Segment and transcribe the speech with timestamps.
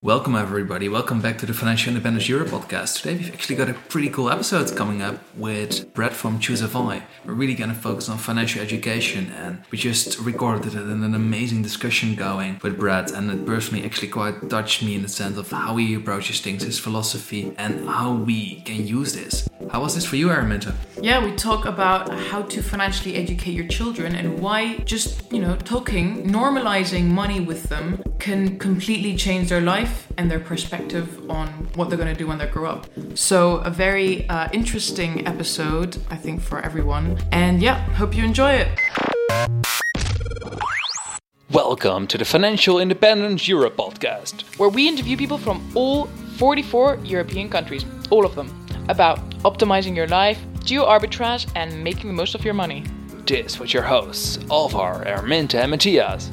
[0.00, 0.88] Welcome, everybody.
[0.88, 3.02] Welcome back to the Financial Independence Europe podcast.
[3.02, 7.02] Today, we've actually got a pretty cool episode coming up with Brad from Choose ChooseFI.
[7.24, 11.62] We're really going to focus on financial education, and we just recorded it an amazing
[11.62, 13.10] discussion going with Brad.
[13.10, 16.62] And it personally actually quite touched me in the sense of how he approaches things,
[16.62, 19.47] his philosophy, and how we can use this.
[19.70, 20.74] How was this for you, Araminta?
[21.02, 25.56] Yeah, we talk about how to financially educate your children and why just, you know,
[25.56, 31.48] talking, normalizing money with them can completely change their life life and their perspective on
[31.74, 32.86] what they're going to do when they grow up.
[33.14, 37.18] So, a very uh, interesting episode, I think, for everyone.
[37.32, 38.68] And yeah, hope you enjoy it.
[41.50, 47.48] Welcome to the Financial Independence Europe podcast, where we interview people from all 44 European
[47.48, 48.48] countries, all of them,
[48.88, 52.84] about optimizing your life, geo arbitrage, and making the most of your money.
[53.26, 56.30] This with your hosts, Alvar, Araminta, and Matthias.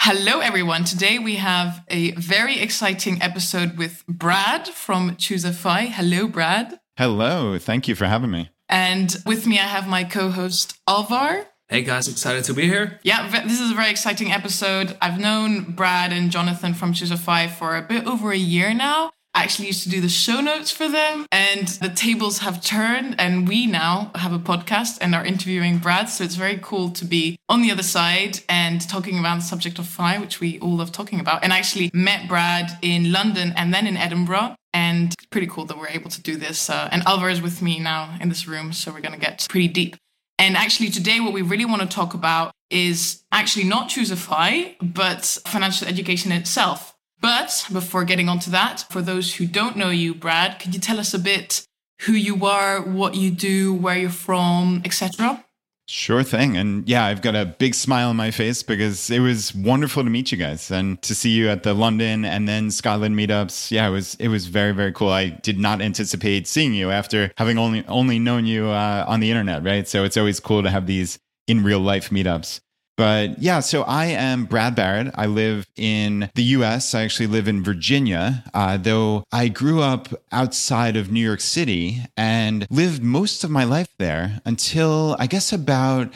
[0.00, 0.84] Hello, everyone.
[0.84, 5.88] Today we have a very exciting episode with Brad from ChooseFI.
[5.88, 6.80] Hello, Brad.
[6.96, 7.58] Hello.
[7.58, 8.50] Thank you for having me.
[8.68, 11.46] And with me, I have my co host, Alvar.
[11.68, 12.98] Hey guys, excited to be here.
[13.02, 14.96] Yeah, this is a very exciting episode.
[15.02, 19.10] I've known Brad and Jonathan from ChooseFI for a bit over a year now.
[19.38, 23.46] Actually used to do the show notes for them, and the tables have turned, and
[23.46, 26.08] we now have a podcast and are interviewing Brad.
[26.08, 29.78] So it's very cool to be on the other side and talking about the subject
[29.78, 31.44] of FI, which we all love talking about.
[31.44, 34.56] And I actually met Brad in London and then in Edinburgh.
[34.74, 36.68] And pretty cool that we're able to do this.
[36.68, 39.46] Uh, and Alvar is with me now in this room, so we're going to get
[39.48, 39.96] pretty deep.
[40.40, 45.24] And actually, today, what we really want to talk about is actually not ChooseFI, but
[45.46, 46.96] financial education itself.
[47.20, 50.80] But before getting on to that, for those who don't know you, Brad, could you
[50.80, 51.64] tell us a bit
[52.02, 55.44] who you are, what you do, where you're from, etc.?
[55.90, 56.54] Sure thing.
[56.54, 60.10] And yeah, I've got a big smile on my face because it was wonderful to
[60.10, 63.70] meet you guys and to see you at the London and then Scotland meetups.
[63.70, 65.08] Yeah, it was it was very very cool.
[65.08, 69.30] I did not anticipate seeing you after having only only known you uh, on the
[69.30, 69.88] internet, right?
[69.88, 72.60] So it's always cool to have these in real life meetups.
[72.98, 75.14] But yeah, so I am Brad Barrett.
[75.14, 76.96] I live in the US.
[76.96, 82.02] I actually live in Virginia, uh, though I grew up outside of New York City
[82.16, 86.12] and lived most of my life there until I guess about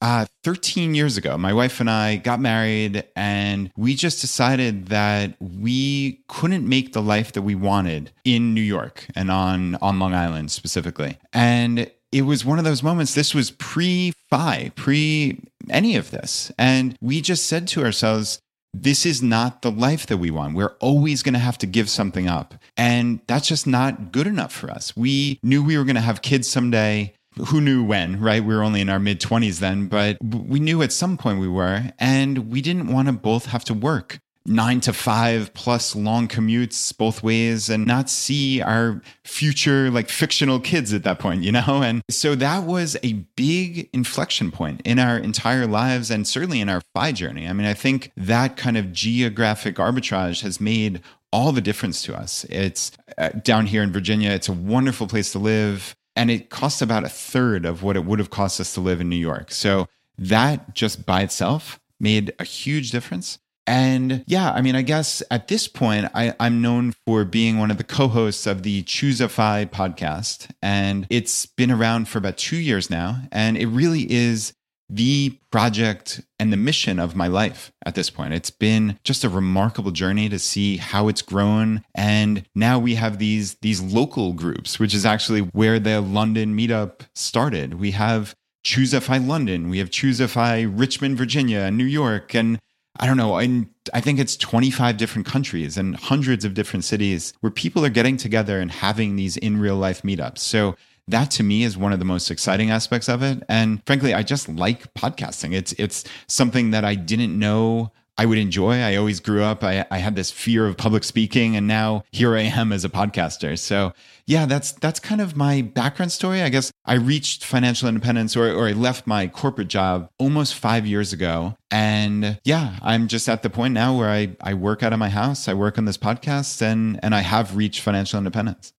[0.00, 5.36] uh, 13 years ago, my wife and I got married, and we just decided that
[5.38, 10.14] we couldn't make the life that we wanted in New York and on, on Long
[10.14, 11.18] Island specifically.
[11.32, 13.14] And it was one of those moments.
[13.14, 15.40] This was pre FI, pre
[15.70, 16.52] any of this.
[16.58, 18.38] And we just said to ourselves,
[18.74, 20.54] this is not the life that we want.
[20.54, 22.54] We're always going to have to give something up.
[22.76, 24.96] And that's just not good enough for us.
[24.96, 27.14] We knew we were going to have kids someday.
[27.48, 28.44] Who knew when, right?
[28.44, 31.48] We were only in our mid 20s then, but we knew at some point we
[31.48, 31.90] were.
[31.98, 36.96] And we didn't want to both have to work nine to five plus long commutes
[36.96, 41.82] both ways and not see our future like fictional kids at that point, you know?
[41.82, 46.68] And so that was a big inflection point in our entire lives and certainly in
[46.68, 47.46] our FI journey.
[47.48, 51.00] I mean, I think that kind of geographic arbitrage has made
[51.32, 52.44] all the difference to us.
[52.50, 55.94] It's uh, down here in Virginia, it's a wonderful place to live.
[56.14, 59.00] And it costs about a third of what it would have cost us to live
[59.00, 59.50] in New York.
[59.50, 59.86] So
[60.18, 63.38] that just by itself made a huge difference.
[63.66, 67.70] And yeah, I mean, I guess at this point, I, am known for being one
[67.70, 70.50] of the co hosts of the ChooseFI podcast.
[70.60, 73.22] And it's been around for about two years now.
[73.30, 74.52] And it really is
[74.88, 78.34] the project and the mission of my life at this point.
[78.34, 81.82] It's been just a remarkable journey to see how it's grown.
[81.94, 87.00] And now we have these, these local groups, which is actually where the London meetup
[87.14, 87.74] started.
[87.74, 88.34] We have
[88.66, 92.34] ChooseFI London, we have ChooseFI Richmond, Virginia, and New York.
[92.34, 92.60] And
[93.00, 97.32] I don't know, in, I think it's 25 different countries and hundreds of different cities
[97.40, 100.38] where people are getting together and having these in real life meetups.
[100.38, 100.76] So
[101.08, 103.42] that to me is one of the most exciting aspects of it.
[103.48, 105.54] And frankly, I just like podcasting.
[105.54, 108.80] It's it's something that I didn't know I would enjoy.
[108.80, 112.36] I always grew up, I, I had this fear of public speaking, and now here
[112.36, 113.58] I am as a podcaster.
[113.58, 113.92] So
[114.26, 116.42] yeah, that's that's kind of my background story.
[116.42, 120.86] I guess I reached financial independence or, or I left my corporate job almost five
[120.86, 121.56] years ago.
[121.70, 125.08] And yeah, I'm just at the point now where I, I work out of my
[125.08, 128.72] house, I work on this podcast, and and I have reached financial independence.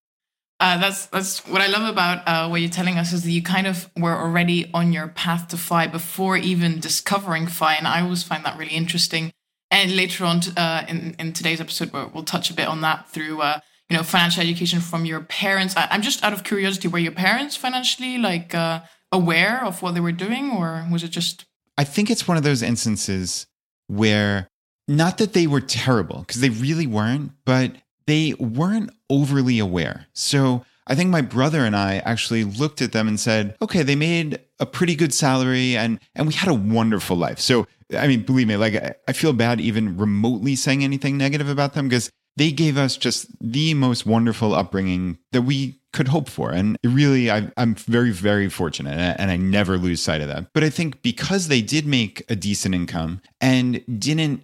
[0.63, 3.43] Uh, that's that's what I love about uh, what you're telling us is that you
[3.43, 7.99] kind of were already on your path to FI before even discovering FI, and I
[7.99, 9.33] always find that really interesting.
[9.69, 13.09] And later on uh, in in today's episode, we'll, we'll, touch a bit on that
[13.09, 15.75] through uh, you know financial education from your parents.
[15.75, 19.95] I, am just out of curiosity, were your parents financially like uh, aware of what
[19.95, 21.43] they were doing, or was it just?
[21.77, 23.47] I think it's one of those instances
[23.87, 24.47] where
[24.87, 30.07] not that they were terrible, because they really weren't, but they weren't overly aware.
[30.13, 33.95] So I think my brother and I actually looked at them and said, okay, they
[33.95, 37.39] made a pretty good salary and and we had a wonderful life.
[37.39, 37.67] So
[37.97, 41.87] I mean, believe me, like I feel bad even remotely saying anything negative about them
[41.87, 46.51] because they gave us just the most wonderful upbringing that we could hope for.
[46.51, 50.51] And really, I, am very, very fortunate and I never lose sight of that.
[50.53, 54.41] But I think because they did make a decent income and didn't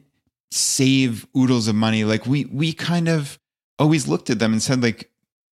[0.52, 3.40] save oodles of money, like we, we kind of
[3.80, 5.10] always looked at them and said, like,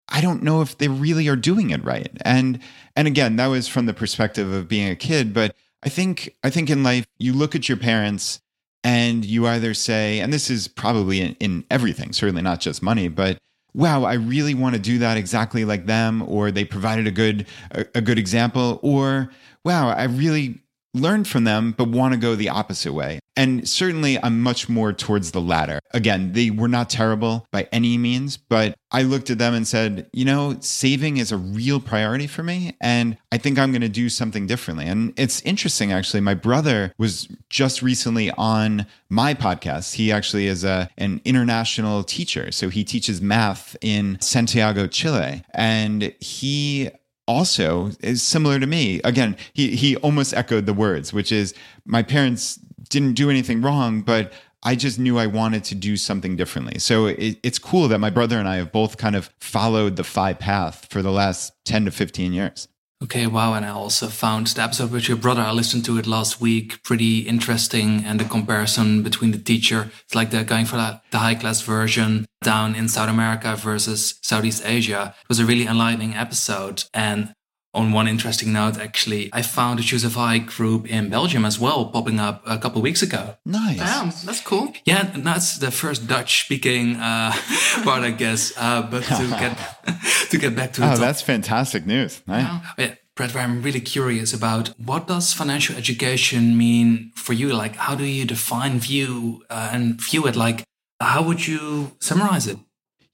[0.09, 2.09] I don't know if they really are doing it right.
[2.21, 2.59] And
[2.95, 6.49] and again, that was from the perspective of being a kid, but I think I
[6.49, 8.39] think in life you look at your parents
[8.83, 13.07] and you either say, and this is probably in, in everything, certainly not just money,
[13.07, 13.37] but
[13.73, 17.45] wow, I really want to do that exactly like them, or they provided a good
[17.71, 19.29] a, a good example, or
[19.65, 20.61] wow, I really
[20.93, 23.19] learned from them, but want to go the opposite way.
[23.35, 25.79] And certainly, I'm much more towards the latter.
[25.91, 30.09] Again, they were not terrible by any means, but I looked at them and said,
[30.11, 32.75] you know, saving is a real priority for me.
[32.81, 34.87] And I think I'm going to do something differently.
[34.87, 36.21] And it's interesting, actually.
[36.21, 39.93] My brother was just recently on my podcast.
[39.93, 42.51] He actually is a, an international teacher.
[42.51, 45.43] So he teaches math in Santiago, Chile.
[45.53, 46.89] And he
[47.27, 49.01] also is similar to me.
[49.03, 51.53] Again, he he almost echoed the words, which is
[51.85, 52.55] my parents
[52.89, 54.31] didn't do anything wrong, but
[54.63, 56.79] I just knew I wanted to do something differently.
[56.79, 60.03] So it, it's cool that my brother and I have both kind of followed the
[60.03, 62.67] FI path for the last 10 to 15 years.
[63.03, 63.53] Okay, wow.
[63.53, 65.41] And I also found the episode with your brother.
[65.41, 66.81] I listened to it last week.
[66.81, 68.03] Pretty interesting.
[68.03, 71.61] And the comparison between the teacher, it's like they're going for that, the high class
[71.61, 75.13] version down in South America versus Southeast Asia.
[75.21, 76.85] It was a really enlightening episode.
[76.91, 77.35] And
[77.73, 81.85] on one interesting note, actually, I found a Choose FI group in Belgium as well,
[81.85, 83.35] popping up a couple weeks ago.
[83.45, 83.77] Nice.
[83.77, 84.73] Damn, that's cool.
[84.85, 87.31] Yeah, that's the first Dutch speaking uh,
[87.83, 88.53] part, I guess.
[88.57, 89.57] Uh, but to get
[90.31, 92.21] to get back to the oh, top, that's fantastic news.
[92.25, 92.61] Nice.
[92.77, 92.95] Yeah.
[93.15, 97.49] Brad, I'm really curious about what does financial education mean for you?
[97.49, 100.35] Like, how do you define view uh, and view it?
[100.35, 100.63] Like,
[100.99, 102.57] how would you summarize it?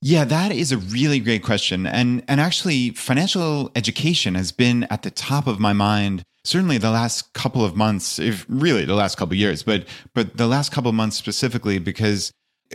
[0.06, 1.88] Yeah, that is a really great question.
[1.88, 6.92] And and actually financial education has been at the top of my mind certainly the
[6.92, 10.74] last couple of months, if really the last couple of years, but but the last
[10.74, 12.32] couple of months specifically because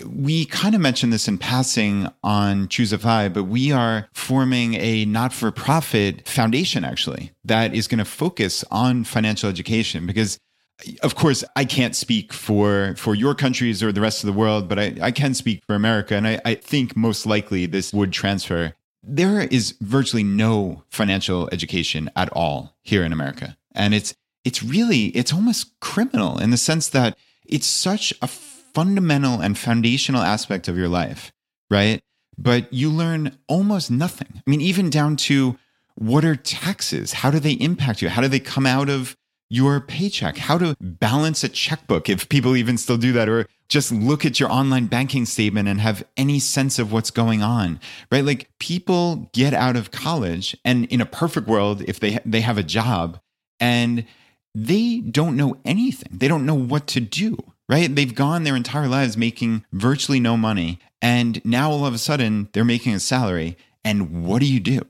[0.07, 5.05] we kind of mentioned this in passing on Choose FI, but we are forming a
[5.05, 10.39] not for profit foundation actually that is going to focus on financial education because
[11.03, 14.69] of course, I can't speak for for your countries or the rest of the world,
[14.69, 18.13] but I, I can speak for America, and I, I think most likely this would
[18.13, 18.75] transfer.
[19.03, 24.15] There is virtually no financial education at all here in America, and it's
[24.45, 30.23] it's really it's almost criminal in the sense that it's such a fundamental and foundational
[30.23, 31.33] aspect of your life,
[31.71, 32.01] right?
[32.37, 34.29] But you learn almost nothing.
[34.37, 35.59] I mean, even down to
[35.97, 37.13] what are taxes?
[37.13, 38.09] How do they impact you?
[38.09, 39.17] How do they come out of
[39.51, 43.93] your paycheck, how to balance a checkbook, if people even still do that, or just
[43.93, 47.81] look at your online banking statement and have any sense of what's going on,
[48.11, 48.25] right?
[48.25, 52.59] Like people get out of college and in a perfect world, if they, they have
[52.59, 53.21] a job
[53.61, 54.07] and
[54.55, 57.37] they don't know anything, they don't know what to do,
[57.69, 57.95] right?
[57.95, 60.79] They've gone their entire lives making virtually no money.
[61.03, 63.57] And now all of a sudden they're making a salary.
[63.85, 64.81] And what do you do?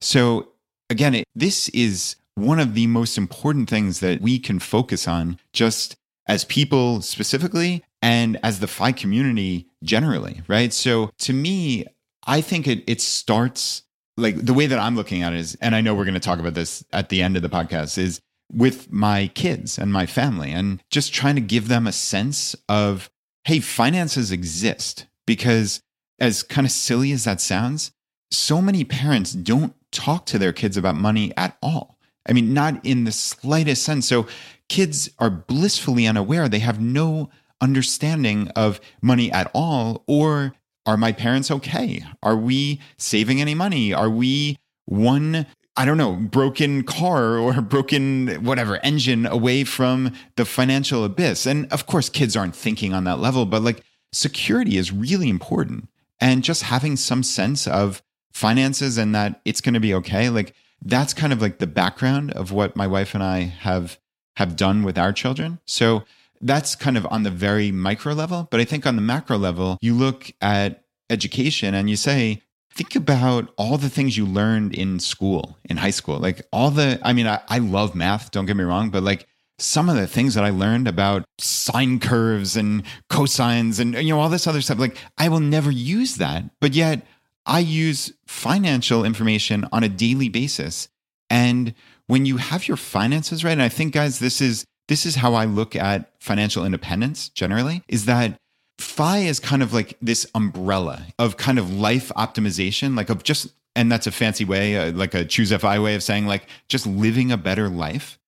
[0.00, 0.50] So
[0.90, 5.40] again, it, this is one of the most important things that we can focus on
[5.52, 5.96] just
[6.28, 10.72] as people specifically and as the FI community generally, right?
[10.72, 11.86] So to me,
[12.26, 13.82] I think it it starts
[14.16, 16.20] like the way that I'm looking at it is, and I know we're going to
[16.20, 18.20] talk about this at the end of the podcast, is
[18.52, 23.10] with my kids and my family and just trying to give them a sense of,
[23.44, 25.06] hey, finances exist.
[25.26, 25.82] Because
[26.18, 27.90] as kind of silly as that sounds,
[28.30, 31.95] so many parents don't talk to their kids about money at all.
[32.28, 34.08] I mean, not in the slightest sense.
[34.08, 34.26] So
[34.68, 36.48] kids are blissfully unaware.
[36.48, 37.30] They have no
[37.60, 40.04] understanding of money at all.
[40.06, 40.54] Or
[40.84, 42.04] are my parents okay?
[42.22, 43.92] Are we saving any money?
[43.92, 45.46] Are we one
[45.78, 51.44] I don't know, broken car or broken whatever engine away from the financial abyss.
[51.44, 55.88] And of course, kids aren't thinking on that level, but like security is really important.
[56.18, 58.02] And just having some sense of
[58.32, 60.30] finances and that it's going to be okay.
[60.30, 63.98] Like that's kind of like the background of what my wife and I have
[64.36, 65.58] have done with our children.
[65.66, 66.04] So
[66.40, 69.78] that's kind of on the very micro level, but I think on the macro level,
[69.80, 72.42] you look at education and you say
[72.74, 76.18] think about all the things you learned in school, in high school.
[76.18, 79.26] Like all the I mean I, I love math, don't get me wrong, but like
[79.58, 84.20] some of the things that I learned about sine curves and cosines and you know
[84.20, 87.06] all this other stuff like I will never use that but yet
[87.46, 90.88] I use financial information on a daily basis
[91.30, 91.74] and
[92.06, 95.34] when you have your finances right and I think guys this is this is how
[95.34, 98.36] I look at financial independence generally is that
[98.78, 103.52] FI is kind of like this umbrella of kind of life optimization like of just
[103.74, 106.86] and that's a fancy way uh, like a choose FI way of saying like just
[106.86, 108.18] living a better life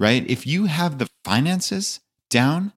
[0.00, 0.28] right?
[0.28, 2.00] If you have the finances
[2.30, 2.72] down,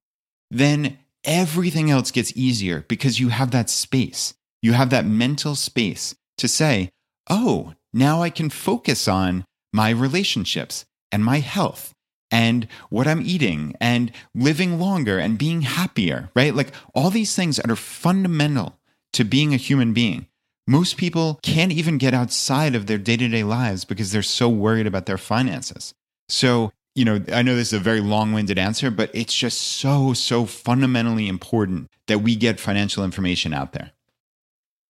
[0.50, 4.34] then everything else gets easier because you have that space.
[4.62, 6.90] You have that mental space to say,
[7.30, 11.94] oh, now I can focus on my relationships and my health
[12.30, 16.54] and what I'm eating and living longer and being happier, right?
[16.54, 18.78] Like all these things that are fundamental
[19.14, 20.28] to being a human being.
[20.68, 24.50] Most people can't even get outside of their day to day lives because they're so
[24.50, 25.94] worried about their finances.
[26.28, 29.62] So you know, I know this is a very long winded answer, but it's just
[29.62, 33.92] so, so fundamentally important that we get financial information out there.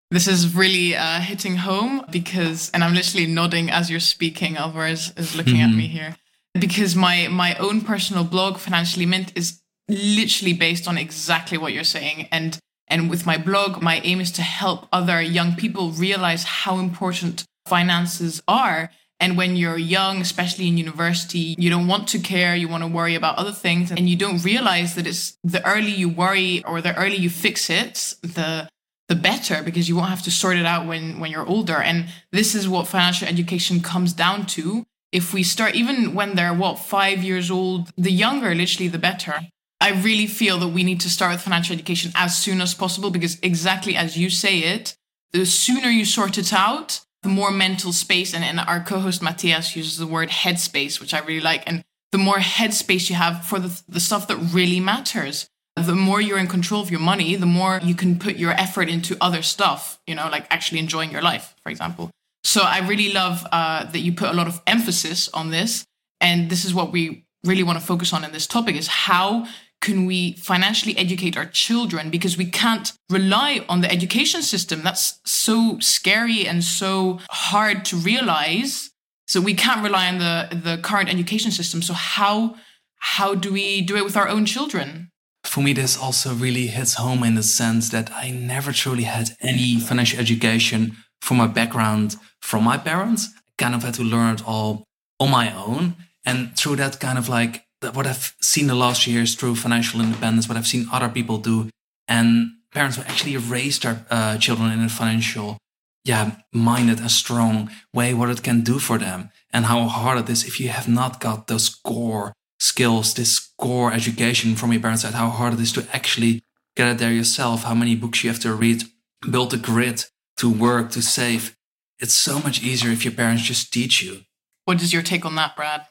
[0.09, 4.55] This is really uh, hitting home because, and I'm literally nodding as you're speaking.
[4.55, 5.71] Alvarez is looking mm-hmm.
[5.71, 6.15] at me here
[6.53, 11.83] because my my own personal blog, Financially Mint, is literally based on exactly what you're
[11.83, 12.27] saying.
[12.31, 16.79] And and with my blog, my aim is to help other young people realize how
[16.79, 22.55] important finances are and when you're young, especially in university, you don't want to care,
[22.55, 25.91] you want to worry about other things, and you don't realize that it's the early
[25.91, 28.69] you worry or the early you fix it, the
[29.07, 31.77] the better because you won't have to sort it out when when you're older.
[31.77, 34.85] And this is what financial education comes down to.
[35.11, 39.39] If we start even when they're what five years old, the younger literally the better.
[39.79, 43.11] I really feel that we need to start with financial education as soon as possible
[43.11, 44.97] because exactly as you say it,
[45.31, 49.75] the sooner you sort it out, the more mental space, and, and our co-host Matthias
[49.75, 51.63] uses the word headspace, which I really like.
[51.67, 56.19] And the more headspace you have for the, the stuff that really matters, the more
[56.19, 59.41] you're in control of your money, the more you can put your effort into other
[59.41, 62.09] stuff, you know, like actually enjoying your life, for example.
[62.43, 65.85] So I really love uh, that you put a lot of emphasis on this.
[66.19, 69.45] And this is what we really want to focus on in this topic is how
[69.81, 72.09] can we financially educate our children?
[72.09, 74.81] Because we can't rely on the education system.
[74.81, 78.89] That's so scary and so hard to realize.
[79.27, 81.81] So we can't rely on the the current education system.
[81.83, 82.55] So how
[82.97, 85.11] how do we do it with our own children
[85.47, 89.29] for me this also really hits home in the sense that i never truly had
[89.41, 93.29] any financial education from my background from my parents.
[93.35, 94.83] I kind of had to learn it all
[95.19, 95.95] on my own.
[96.25, 100.47] And through that kind of like what I've seen the last years through financial independence,
[100.47, 101.69] what I've seen other people do,
[102.07, 105.57] and parents who actually raise their uh, children in a financial,
[106.03, 110.29] yeah, minded and strong way, what it can do for them, and how hard it
[110.29, 115.03] is if you have not got those core skills, this core education from your parents,
[115.03, 116.41] side, how hard it is to actually
[116.75, 118.83] get it there yourself, how many books you have to read,
[119.29, 121.55] build a grit to work, to save.
[121.99, 124.21] It's so much easier if your parents just teach you.
[124.65, 125.87] What is your take on that, Brad?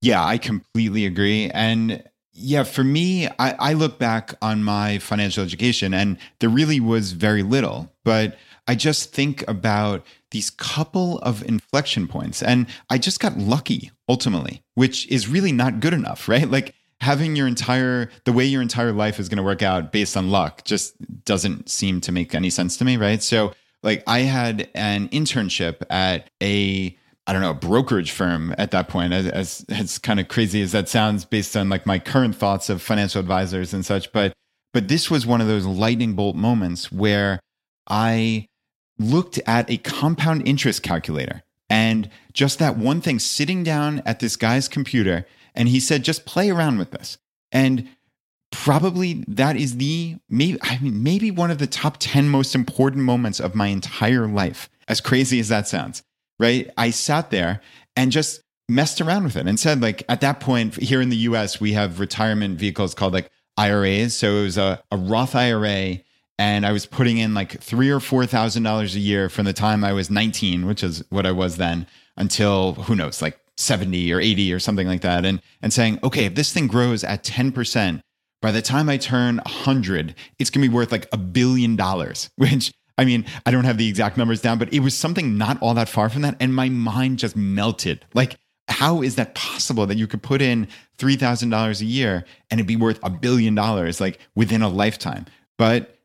[0.00, 1.50] Yeah, I completely agree.
[1.50, 6.78] And yeah, for me, I, I, look back on my financial education and there really
[6.78, 12.98] was very little, but I just think about these couple of inflection points and I
[12.98, 16.48] just got lucky ultimately, which is really not good enough, right?
[16.58, 20.16] Like having your entire, the way your entire life is going to work out based
[20.16, 20.94] on luck just
[21.24, 23.22] doesn't seem to make any sense to me, right?
[23.22, 23.52] So,
[23.84, 28.88] like, I had an internship at a I don't know, a brokerage firm at that
[28.88, 32.34] point, as, as, as kind of crazy as that sounds based on like my current
[32.34, 34.10] thoughts of financial advisors and such.
[34.12, 34.32] But,
[34.72, 37.38] but this was one of those lightning bolt moments where
[37.86, 38.48] I
[38.98, 44.36] looked at a compound interest calculator and just that one thing sitting down at this
[44.36, 45.26] guy's computer.
[45.54, 47.18] And he said, just play around with this.
[47.52, 47.88] And
[48.50, 53.04] probably that is the maybe I mean maybe one of the top 10 most important
[53.04, 56.02] moments of my entire life as crazy as that sounds
[56.38, 56.70] right?
[56.76, 57.60] I sat there
[57.96, 61.16] and just messed around with it and said, like, at that point here in the
[61.16, 64.16] US, we have retirement vehicles called like IRAs.
[64.16, 65.98] So it was a, a Roth IRA.
[66.38, 69.52] And I was putting in like three or four thousand dollars a year from the
[69.52, 74.12] time I was 19, which is what I was then, until who knows, like 70
[74.12, 75.24] or 80 or something like that.
[75.24, 78.00] And and saying, okay, if this thing grows at 10%,
[78.40, 82.72] by the time I turn 100, it's to be worth like a billion dollars, which
[82.96, 85.74] I mean, I don't have the exact numbers down, but it was something not all
[85.74, 86.36] that far from that.
[86.40, 88.04] And my mind just melted.
[88.12, 90.66] Like, how is that possible that you could put in
[90.98, 95.26] $3,000 a year and it'd be worth a billion dollars like within a lifetime?
[95.56, 95.97] But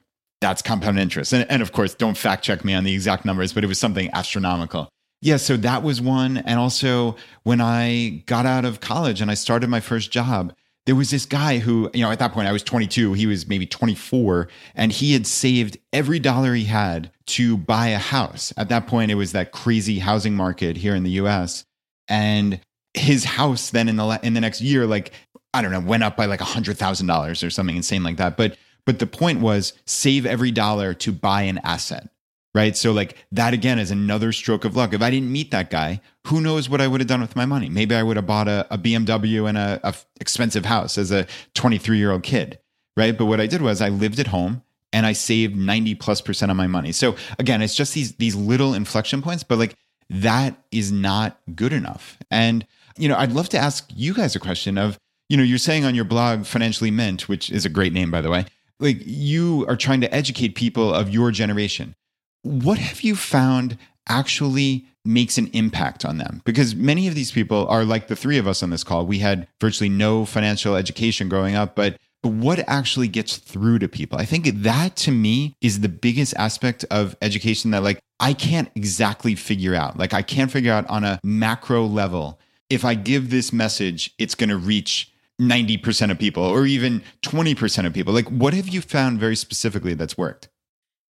[0.43, 1.31] that's compound interest.
[1.31, 3.79] And, and of course, don't fact check me on the exact numbers, but it was
[3.79, 4.89] something astronomical.
[5.21, 6.37] Yeah, so that was one.
[6.37, 10.53] And also, when I got out of college and I started my first job,
[10.85, 13.47] there was this guy who, you know, at that point I was 22, he was
[13.47, 18.51] maybe 24, and he had saved every dollar he had to buy a house.
[18.57, 21.63] At that point, it was that crazy housing market here in the US.
[22.09, 22.59] And
[22.93, 25.13] his house then in the in the next year, like,
[25.53, 28.17] I don't know, went up by like a hundred thousand dollars or something insane like
[28.17, 28.35] that.
[28.35, 32.09] But but the point was save every dollar to buy an asset
[32.55, 32.77] right?
[32.77, 34.93] So like that again is another stroke of luck.
[34.93, 37.45] If I didn't meet that guy, who knows what I would have done with my
[37.45, 37.69] money?
[37.69, 41.27] Maybe I would have bought a, a BMW and a, a expensive house as a
[41.55, 42.59] 23 year old kid,
[42.95, 43.17] right?
[43.17, 44.61] But what I did was I lived at home
[44.91, 46.91] and I saved 90 plus percent of my money.
[46.91, 49.75] So again, it's just these these little inflection points, but like
[50.09, 52.17] that is not good enough.
[52.29, 55.57] And you know, I'd love to ask you guys a question of, you know, you're
[55.57, 58.45] saying on your blog Financially Mint, which is a great name by the way,
[58.79, 61.95] like you are trying to educate people of your generation
[62.43, 63.77] what have you found
[64.07, 66.41] actually makes an impact on them?
[66.45, 69.05] Because many of these people are like the three of us on this call.
[69.05, 73.89] We had virtually no financial education growing up, but but what actually gets through to
[73.89, 74.17] people?
[74.17, 78.71] I think that to me is the biggest aspect of education that like I can't
[78.75, 79.97] exactly figure out.
[79.97, 82.39] Like I can't figure out on a macro level
[82.69, 87.85] if I give this message, it's going to reach 90% of people or even 20%
[87.85, 88.13] of people.
[88.13, 90.49] Like what have you found very specifically that's worked?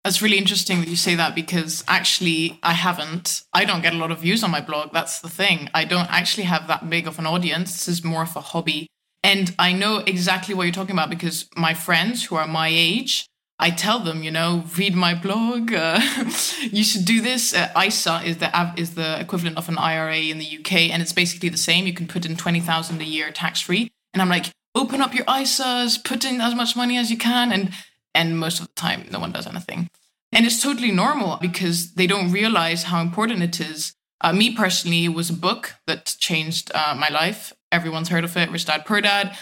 [0.04, 3.44] That's really interesting that you say that because actually I haven't.
[3.54, 4.92] I don't get a lot of views on my blog.
[4.92, 5.70] That's the thing.
[5.74, 7.72] I don't actually have that big of an audience.
[7.72, 8.88] This is more of a hobby.
[9.24, 13.26] And I know exactly what you're talking about because my friends who are my age,
[13.60, 15.72] I tell them, you know, read my blog.
[15.74, 16.02] Uh,
[16.60, 17.54] you should do this.
[17.54, 21.14] Uh, ISA is the is the equivalent of an IRA in the UK, and it's
[21.14, 21.88] basically the same.
[21.88, 23.90] You can put in twenty thousand a year tax free.
[24.14, 27.52] And I'm like, open up your ISAs, put in as much money as you can,
[27.52, 27.72] and
[28.16, 29.90] and most of the time, no one does anything.
[30.32, 33.94] And it's totally normal because they don't realize how important it is.
[34.22, 37.54] Uh, me personally, it was a book that changed uh, my life.
[37.72, 39.36] Everyone's heard of it, Rich Dad Poor Dad.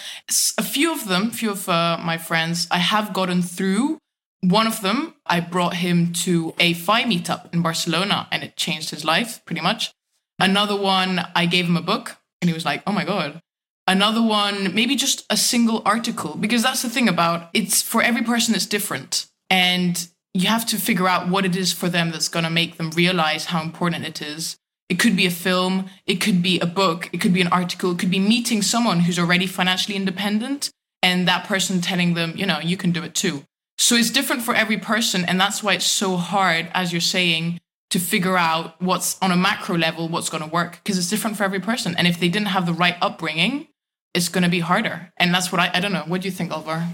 [0.57, 3.99] A few of them, a few of uh, my friends, I have gotten through.
[4.41, 8.89] One of them, I brought him to a FI meetup in Barcelona and it changed
[8.89, 9.91] his life pretty much.
[10.39, 13.41] Another one, I gave him a book and he was like, oh my God,
[13.87, 18.21] Another one, maybe just a single article, because that's the thing about it's for every
[18.21, 19.27] person, it's different.
[19.49, 22.77] And you have to figure out what it is for them that's going to make
[22.77, 24.57] them realize how important it is.
[24.87, 27.91] It could be a film, it could be a book, it could be an article,
[27.91, 30.69] it could be meeting someone who's already financially independent
[31.01, 33.43] and that person telling them, you know, you can do it too.
[33.77, 35.25] So it's different for every person.
[35.25, 39.35] And that's why it's so hard, as you're saying, to figure out what's on a
[39.35, 41.95] macro level, what's going to work, because it's different for every person.
[41.97, 43.67] And if they didn't have the right upbringing,
[44.13, 45.11] it's going to be harder.
[45.17, 46.03] And that's what I, I don't know.
[46.05, 46.87] What do you think, Alvar?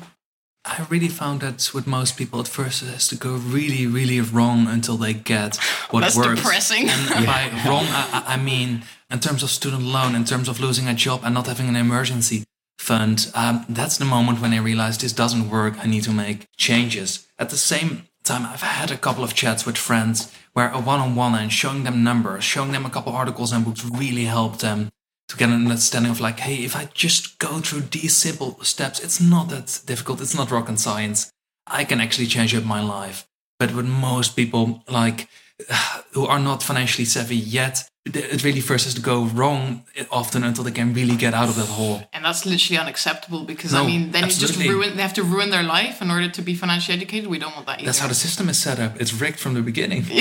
[0.65, 4.19] I really found that with most people at first it has to go really, really
[4.19, 5.56] wrong until they get
[5.91, 6.41] what That's works.
[6.41, 6.89] depressing.
[6.89, 10.88] And by wrong, I, I, mean in terms of student loan, in terms of losing
[10.89, 12.43] a job and not having an emergency
[12.77, 13.32] fund.
[13.34, 15.75] Um, that's the moment when I realized this doesn't work.
[15.80, 17.27] I need to make changes.
[17.39, 21.36] At the same time, I've had a couple of chats with friends where a one-on-one
[21.36, 24.89] and showing them numbers, showing them a couple articles and books really helped them
[25.27, 28.99] to get an understanding of like, hey, if I just go through these simple steps,
[28.99, 30.21] it's not that difficult.
[30.21, 31.29] It's not rocket science.
[31.65, 33.27] I can actually change up my life.
[33.59, 35.27] But with most people, like
[36.12, 40.63] who are not financially savvy yet, it really first has to go wrong often until
[40.63, 42.02] they can really get out of that hole.
[42.13, 44.65] And that's literally unacceptable because no, I mean, then absolutely.
[44.65, 44.98] you just ruin.
[44.98, 47.30] They have to ruin their life in order to be financially educated.
[47.30, 47.80] We don't want that.
[47.80, 47.86] Either.
[47.86, 49.00] That's how the system is set up.
[49.00, 50.06] It's rigged from the beginning.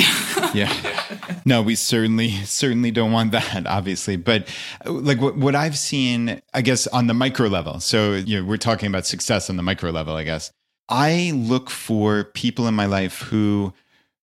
[0.54, 0.72] Yeah.
[0.72, 1.40] yeah.
[1.44, 4.16] No, we certainly certainly don't want that, obviously.
[4.16, 4.48] But
[4.84, 7.80] like what what I've seen, I guess on the micro level.
[7.80, 10.50] So you know, we're talking about success on the micro level, I guess.
[10.88, 13.72] I look for people in my life who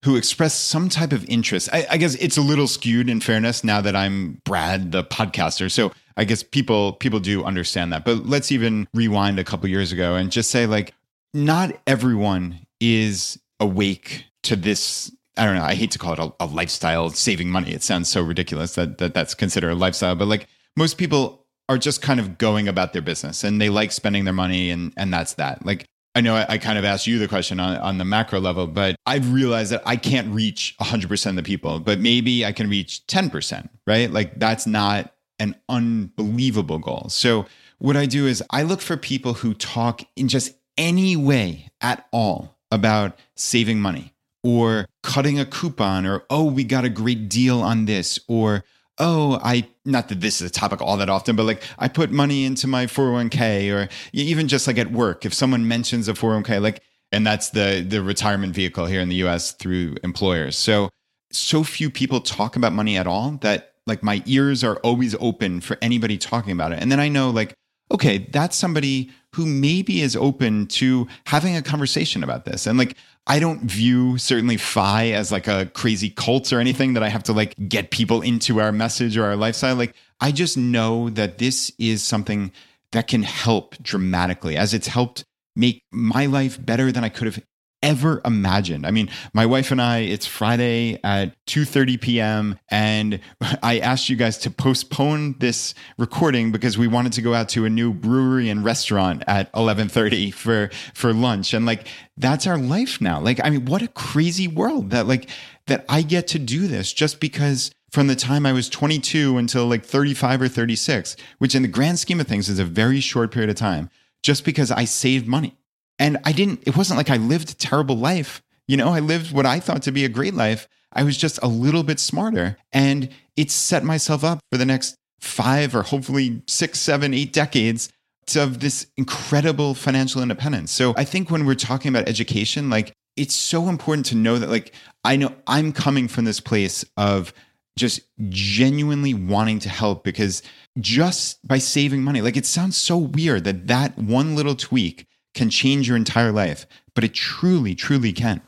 [0.03, 1.69] who express some type of interest.
[1.71, 5.71] I, I, guess it's a little skewed in fairness now that I'm Brad, the podcaster.
[5.71, 8.03] So I guess people people do understand that.
[8.03, 10.93] But let's even rewind a couple years ago and just say like,
[11.33, 15.09] not everyone is awake to this.
[15.37, 15.63] I don't know.
[15.63, 17.71] I hate to call it a, a lifestyle saving money.
[17.71, 20.15] It sounds so ridiculous that, that that's considered a lifestyle.
[20.15, 23.93] But like most people are just kind of going about their business and they like
[23.93, 25.65] spending their money and and that's that.
[25.65, 25.85] Like
[26.15, 28.67] I know I, I, kind of asked you the question on, on the macro level,
[28.67, 32.69] but I've realized that I can't reach 100% of the people, but maybe I can
[32.69, 34.11] reach 10%, right?
[34.11, 37.07] Like that's not an unbelievable goal.
[37.09, 37.47] So
[37.79, 42.07] what I do is I look for people who talk in just any way at
[42.11, 47.61] all about saving money or cutting a coupon or, oh, we got a great deal
[47.61, 48.63] on this or,
[48.99, 52.11] oh, I, not that this is a topic all that often, but like I put
[52.11, 56.61] money into my 401k or even just like at work, if someone mentions a 401k,
[56.61, 60.57] like, and that's the, the retirement vehicle here in the US through employers.
[60.57, 60.89] So,
[61.31, 65.61] so few people talk about money at all that like my ears are always open
[65.61, 66.79] for anybody talking about it.
[66.79, 67.53] And then I know like,
[67.91, 72.65] okay, that's somebody who maybe is open to having a conversation about this.
[72.65, 77.03] And like, I don't view certainly FI as like a crazy cult or anything that
[77.03, 79.75] I have to like get people into our message or our lifestyle.
[79.75, 82.51] Like, I just know that this is something
[82.91, 85.23] that can help dramatically as it's helped
[85.55, 87.43] make my life better than I could have
[87.83, 88.87] ever imagined.
[88.87, 92.59] I mean, my wife and I, it's Friday at 2:30 p.m.
[92.69, 93.19] and
[93.61, 97.65] I asked you guys to postpone this recording because we wanted to go out to
[97.65, 101.53] a new brewery and restaurant at 11:30 for for lunch.
[101.53, 103.19] And like that's our life now.
[103.19, 105.29] Like I mean, what a crazy world that like
[105.67, 109.67] that I get to do this just because from the time I was 22 until
[109.67, 113.31] like 35 or 36, which in the grand scheme of things is a very short
[113.31, 113.91] period of time,
[114.23, 115.57] just because I saved money.
[116.03, 118.43] And I didn't, it wasn't like I lived a terrible life.
[118.67, 120.67] You know, I lived what I thought to be a great life.
[120.91, 122.57] I was just a little bit smarter.
[122.73, 127.89] And it set myself up for the next five or hopefully six, seven, eight decades
[128.35, 130.73] of this incredible financial independence.
[130.73, 134.49] So I think when we're talking about education, like it's so important to know that,
[134.49, 134.73] like,
[135.05, 137.33] I know I'm coming from this place of
[137.77, 140.43] just genuinely wanting to help because
[140.81, 145.49] just by saving money, like it sounds so weird that that one little tweak can
[145.49, 148.41] change your entire life, but it truly, truly can.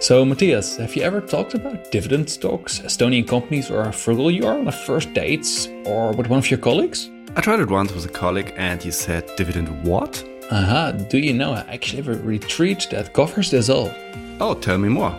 [0.00, 4.46] So, Matthias, have you ever talked about dividend stocks, Estonian companies, or how frugal you
[4.46, 7.10] are on a first dates or with one of your colleagues?
[7.36, 10.24] I tried it once with a colleague and he said, Dividend what?
[10.50, 13.92] Aha, do you know I actually have a retreat that covers this all?
[14.40, 15.12] Oh, tell me more.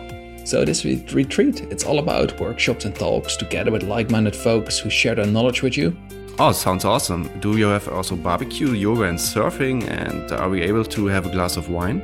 [0.44, 5.14] So this retreat, it's all about workshops and talks together with like-minded folks who share
[5.14, 5.96] their knowledge with you
[6.42, 7.28] Oh, sounds awesome.
[7.40, 9.86] Do you have also barbecue, yoga, and surfing?
[9.90, 12.00] And are we able to have a glass of wine?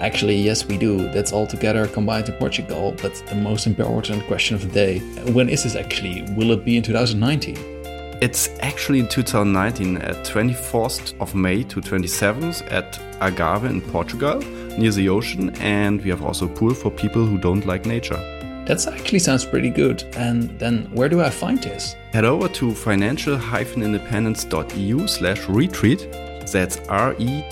[0.00, 1.08] Actually, yes, we do.
[1.12, 2.96] That's all together combined in Portugal.
[3.00, 4.98] But the most important question of the day
[5.30, 6.22] when is this actually?
[6.34, 7.56] Will it be in 2019?
[8.20, 14.40] It's actually in 2019 at 24th of May to 27th at Agave in Portugal
[14.76, 15.50] near the ocean.
[15.60, 18.35] And we have also a pool for people who don't like nature.
[18.66, 20.02] That actually sounds pretty good.
[20.16, 21.94] And then where do I find this?
[22.12, 26.08] Head over to financial-independence.eu slash retreat.
[26.52, 27.48] That's R-E-T-R-E-A-T.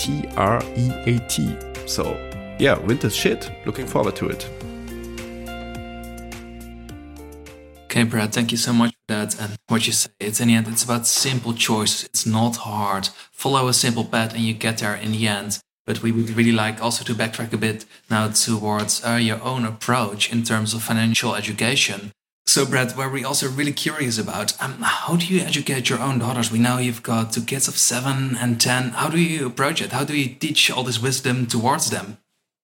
[1.86, 2.16] So
[2.58, 3.52] yeah, winter's shit.
[3.64, 4.50] Looking forward to it.
[7.84, 9.40] Okay, Brad, thank you so much for that.
[9.40, 12.06] And what you say, it's in the end, it's about simple choices.
[12.06, 13.10] It's not hard.
[13.30, 15.60] Follow a simple path and you get there in the end.
[15.86, 19.64] But we would really like also to backtrack a bit now towards uh, your own
[19.64, 22.12] approach in terms of financial education.
[22.46, 26.18] So, Brad, where we also really curious about um, how do you educate your own
[26.18, 26.52] daughters?
[26.52, 28.90] We know you've got two kids of seven and 10.
[28.90, 29.92] How do you approach it?
[29.92, 32.18] How do you teach all this wisdom towards them?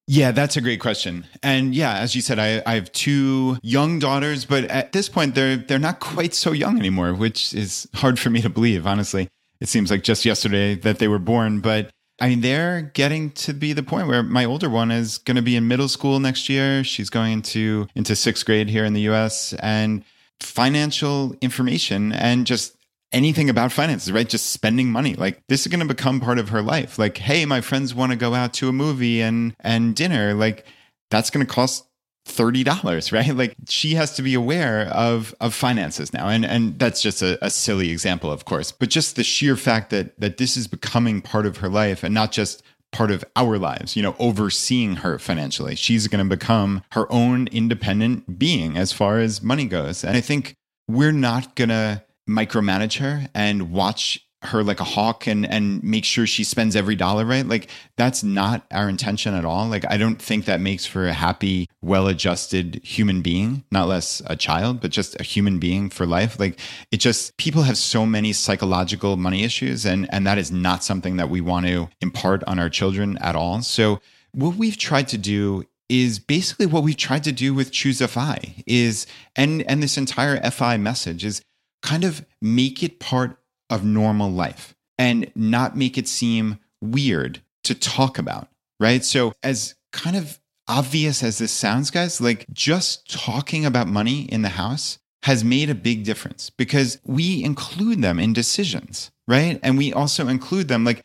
[0.06, 1.26] Yeah, that's a great question.
[1.42, 5.34] And yeah, as you said, I, I have two young daughters, but at this point
[5.34, 9.28] they're they're not quite so young anymore, which is hard for me to believe, honestly.
[9.60, 13.54] It seems like just yesterday that they were born, but I mean, they're getting to
[13.54, 16.48] be the point where my older one is going to be in middle school next
[16.48, 16.84] year.
[16.84, 19.54] She's going into into sixth grade here in the U.S.
[19.54, 20.04] and
[20.40, 22.76] financial information and just
[23.12, 24.28] anything about finances, right?
[24.28, 25.14] Just spending money.
[25.14, 26.98] Like this is going to become part of her life.
[26.98, 30.34] Like, hey, my friends want to go out to a movie and and dinner.
[30.34, 30.66] Like
[31.10, 31.86] that's going to cost
[32.30, 33.34] $30 right?
[33.34, 36.28] Like she has to be aware of of finances now.
[36.28, 39.90] And and that's just a, a, silly example of course but just the sheer fact
[39.90, 42.62] that that this is becoming part of her life and not just
[42.92, 45.74] part of our lives you know overseeing her financially.
[45.74, 50.04] She's going to become her own independent being as far as money goes.
[50.04, 50.54] And i think
[50.88, 56.04] we're not going to micromanage her and watch her like a hawk and and make
[56.04, 57.46] sure she spends every dollar right?
[57.46, 59.66] Like that's not our intention at all.
[59.68, 64.36] Like i don't think that makes for a happy well-adjusted human being not less a
[64.36, 66.40] child but just a human being for life.
[66.40, 66.58] Like
[66.90, 71.16] it just people have so many psychological money issues and and that is not something
[71.16, 73.60] that we want to impart on our children at all.
[73.62, 74.00] So
[74.32, 78.54] what we've tried to do is basically what we've tried to do with choose fi
[78.64, 81.42] is and and this entire fi message is
[81.82, 83.39] kind of make it part
[83.70, 89.04] of normal life and not make it seem weird to talk about, right?
[89.04, 94.42] So, as kind of obvious as this sounds, guys, like just talking about money in
[94.42, 99.60] the house has made a big difference because we include them in decisions, right?
[99.62, 101.04] And we also include them like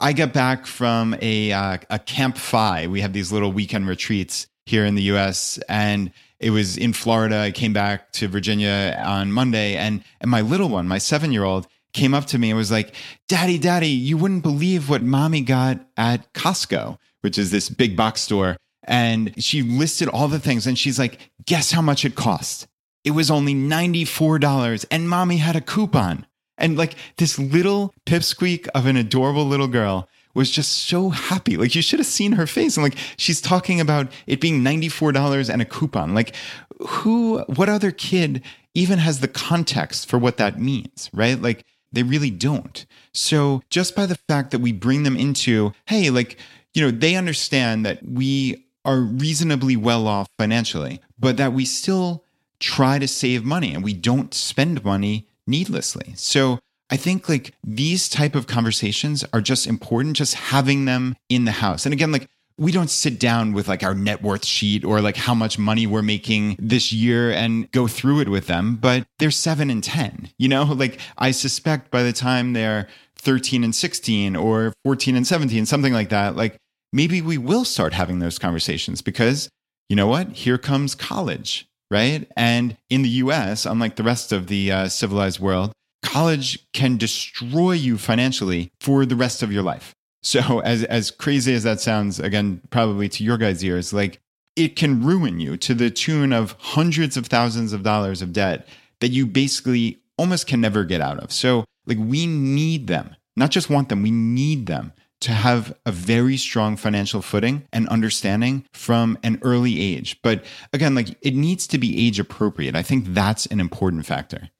[0.00, 2.86] I got back from a uh, a Camp FI.
[2.86, 5.58] We have these little weekend retreats here in the U.S.
[5.68, 7.38] and it was in Florida.
[7.38, 11.44] I came back to Virginia on Monday, and and my little one, my seven year
[11.44, 12.94] old, came up to me and was like,
[13.28, 18.20] Daddy, Daddy, you wouldn't believe what mommy got at Costco, which is this big box
[18.20, 18.56] store.
[18.86, 22.66] And she listed all the things and she's like, Guess how much it cost?
[23.04, 26.26] it was only $94 and mommy had a coupon.
[26.56, 31.56] And like this little pipsqueak of an adorable little girl was just so happy.
[31.56, 32.76] Like you should have seen her face.
[32.76, 36.14] And like she's talking about it being $94 and a coupon.
[36.14, 36.34] Like
[36.80, 38.42] who, what other kid
[38.74, 41.40] even has the context for what that means, right?
[41.40, 42.84] Like they really don't.
[43.12, 46.38] So just by the fact that we bring them into, hey, like,
[46.72, 52.24] you know, they understand that we are reasonably well off financially, but that we still
[52.60, 56.12] try to save money and we don't spend money needlessly.
[56.16, 56.58] So
[56.90, 61.52] I think like these type of conversations are just important, just having them in the
[61.52, 61.86] house.
[61.86, 65.16] And again, like we don't sit down with like our net worth sheet or like
[65.16, 69.30] how much money we're making this year and go through it with them, but they're
[69.30, 74.36] seven and 10, you know, like I suspect by the time they're 13 and 16
[74.36, 76.56] or 14 and 17, something like that, like
[76.92, 79.48] maybe we will start having those conversations because
[79.88, 80.28] you know what?
[80.28, 82.30] Here comes college, right?
[82.36, 87.72] And in the US, unlike the rest of the uh, civilized world, college can destroy
[87.72, 89.93] you financially for the rest of your life.
[90.24, 94.20] So as as crazy as that sounds, again, probably to your guys' ears, like
[94.56, 98.68] it can ruin you to the tune of hundreds of thousands of dollars of debt
[99.00, 101.32] that you basically almost can never get out of.
[101.32, 105.92] So like we need them, not just want them, we need them to have a
[105.92, 110.20] very strong financial footing and understanding from an early age.
[110.22, 112.76] But again, like it needs to be age appropriate.
[112.76, 114.50] I think that's an important factor.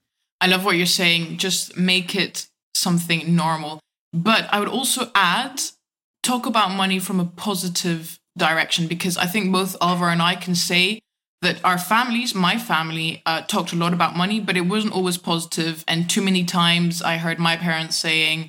[0.41, 1.37] I love what you're saying.
[1.37, 3.79] Just make it something normal.
[4.15, 5.61] But I would also add
[6.23, 10.55] talk about money from a positive direction because I think both Alvar and I can
[10.55, 10.99] say
[11.41, 15.17] that our families, my family, uh, talked a lot about money, but it wasn't always
[15.17, 15.83] positive.
[15.85, 18.47] And too many times I heard my parents saying,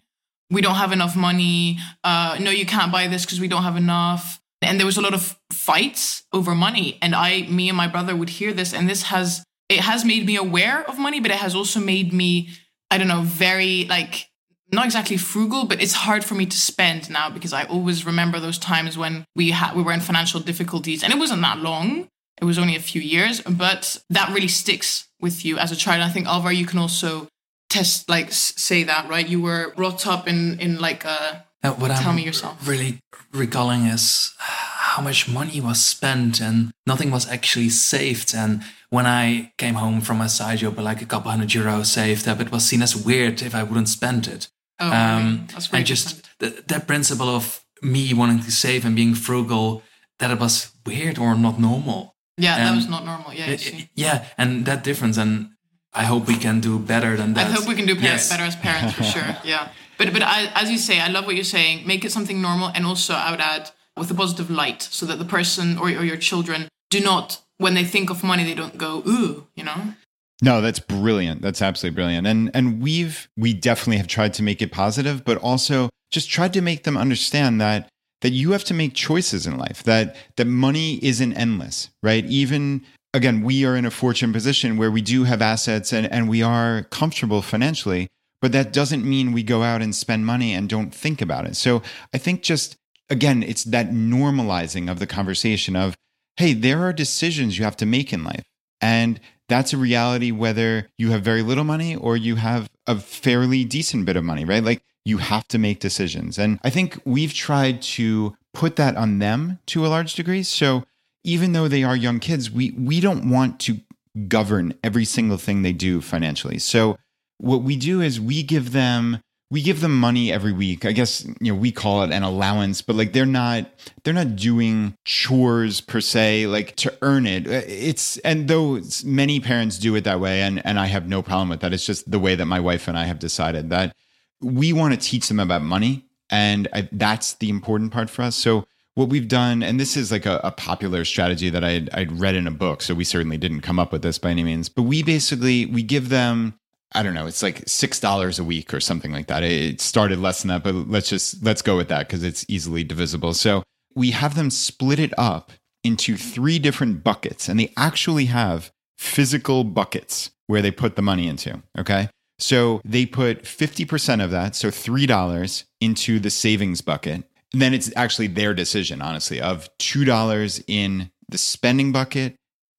[0.50, 1.78] we don't have enough money.
[2.04, 4.40] Uh, no, you can't buy this because we don't have enough.
[4.62, 6.96] And there was a lot of fights over money.
[7.02, 8.72] And I, me and my brother would hear this.
[8.72, 12.12] And this has, it has made me aware of money, but it has also made
[12.12, 12.50] me,
[12.88, 14.28] I don't know, very like
[14.72, 18.40] not exactly frugal, but it's hard for me to spend now because I always remember
[18.40, 22.08] those times when we had we were in financial difficulties, and it wasn't that long.
[22.40, 26.02] It was only a few years, but that really sticks with you as a child.
[26.02, 27.28] I think Alvar, you can also
[27.70, 29.26] test like say that right.
[29.26, 31.44] You were brought up in in like a.
[31.62, 32.68] Uh, what tell I'm me yourself.
[32.68, 33.00] Really
[33.32, 38.34] recalling is how much money was spent and nothing was actually saved.
[38.34, 42.28] And when I came home from my side job, like a couple hundred euros saved
[42.28, 44.48] up, it was seen as weird if I wouldn't spend it.
[44.78, 49.82] Oh, um, and just the, that principle of me wanting to save and being frugal,
[50.18, 52.14] that it was weird or not normal.
[52.36, 53.32] Yeah, and that was not normal.
[53.32, 55.50] Yeah, it, yeah, and that difference, and
[55.94, 57.46] I hope we can do better than that.
[57.46, 58.28] I hope we can do yes.
[58.28, 59.36] better as parents for sure.
[59.44, 61.86] Yeah, but but I, as you say, I love what you're saying.
[61.86, 65.18] Make it something normal, and also I would add with a positive light, so that
[65.18, 68.76] the person or, or your children do not, when they think of money, they don't
[68.76, 69.94] go ooh, you know.
[70.42, 71.40] No, that's brilliant.
[71.42, 72.26] That's absolutely brilliant.
[72.26, 76.52] And and we've we definitely have tried to make it positive, but also just tried
[76.52, 77.88] to make them understand that
[78.22, 82.24] that you have to make choices in life, that that money isn't endless, right?
[82.26, 86.28] Even again, we are in a fortunate position where we do have assets and, and
[86.28, 88.08] we are comfortable financially,
[88.42, 91.56] but that doesn't mean we go out and spend money and don't think about it.
[91.56, 92.76] So I think just
[93.08, 95.94] again, it's that normalizing of the conversation of,
[96.36, 98.42] hey, there are decisions you have to make in life.
[98.80, 103.64] And that's a reality whether you have very little money or you have a fairly
[103.64, 104.62] decent bit of money, right?
[104.62, 106.38] Like you have to make decisions.
[106.38, 110.42] And I think we've tried to put that on them to a large degree.
[110.42, 110.84] So
[111.22, 113.80] even though they are young kids, we we don't want to
[114.28, 116.58] govern every single thing they do financially.
[116.58, 116.98] So
[117.38, 120.84] what we do is we give them we give them money every week.
[120.84, 123.70] I guess you know we call it an allowance, but like they're not
[124.02, 127.46] they're not doing chores per se like to earn it.
[127.46, 131.22] Uh, it's and though many parents do it that way, and and I have no
[131.22, 131.72] problem with that.
[131.72, 133.94] It's just the way that my wife and I have decided that
[134.40, 138.36] we want to teach them about money, and I, that's the important part for us.
[138.36, 142.18] So what we've done, and this is like a, a popular strategy that I'd, I'd
[142.18, 144.70] read in a book, so we certainly didn't come up with this by any means,
[144.70, 146.58] but we basically we give them
[146.92, 149.42] I don't know, it's like six dollars a week or something like that.
[149.42, 152.84] It started less than that, but let's just let's go with that because it's easily
[152.84, 153.34] divisible.
[153.34, 153.62] So
[153.94, 159.64] we have them split it up into three different buckets, and they actually have physical
[159.64, 161.62] buckets where they put the money into.
[161.78, 162.08] Okay.
[162.38, 167.24] So they put 50% of that, so $3 into the savings bucket.
[167.52, 172.36] And then it's actually their decision, honestly, of $2 in the spending bucket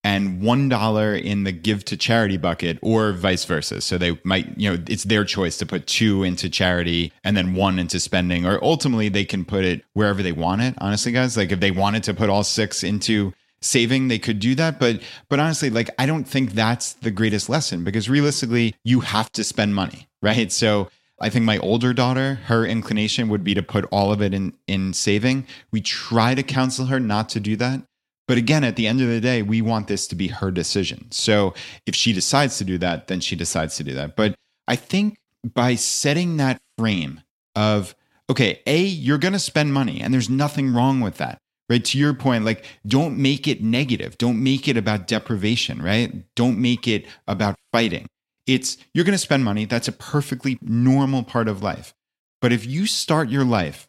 [0.08, 3.82] and $1 in the give to charity bucket or vice versa.
[3.82, 7.56] So they might, you know, it's their choice to put two into charity and then
[7.56, 10.76] one into spending, or ultimately they can put it wherever they want it.
[10.78, 14.54] Honestly, guys, like if they wanted to put all six into saving they could do
[14.54, 19.00] that but but honestly like i don't think that's the greatest lesson because realistically you
[19.00, 20.88] have to spend money right so
[21.20, 24.54] i think my older daughter her inclination would be to put all of it in
[24.68, 27.82] in saving we try to counsel her not to do that
[28.28, 31.12] but again at the end of the day we want this to be her decision.
[31.12, 31.54] So
[31.86, 34.16] if she decides to do that then she decides to do that.
[34.16, 34.36] But
[34.68, 35.18] i think
[35.54, 37.22] by setting that frame
[37.56, 37.96] of
[38.30, 41.84] okay a you're going to spend money and there's nothing wrong with that right?
[41.86, 44.18] To your point like don't make it negative.
[44.18, 46.24] Don't make it about deprivation right?
[46.36, 48.08] Don't make it about fighting.
[48.46, 49.66] It's you're going to spend money.
[49.66, 51.94] That's a perfectly normal part of life.
[52.42, 53.88] But if you start your life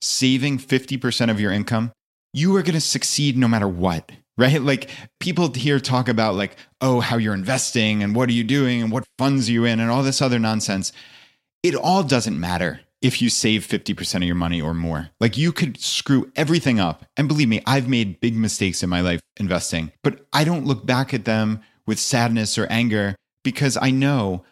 [0.00, 1.92] saving 50% of your income
[2.32, 6.56] you are going to succeed no matter what right like people here talk about like
[6.80, 9.80] oh how you're investing and what are you doing and what funds are you in
[9.80, 10.92] and all this other nonsense
[11.62, 15.10] it all doesn't matter if you save 50% of your money or more.
[15.20, 17.04] Like you could screw everything up.
[17.16, 20.84] And believe me, I've made big mistakes in my life investing, but I don't look
[20.84, 24.44] back at them with sadness or anger because I know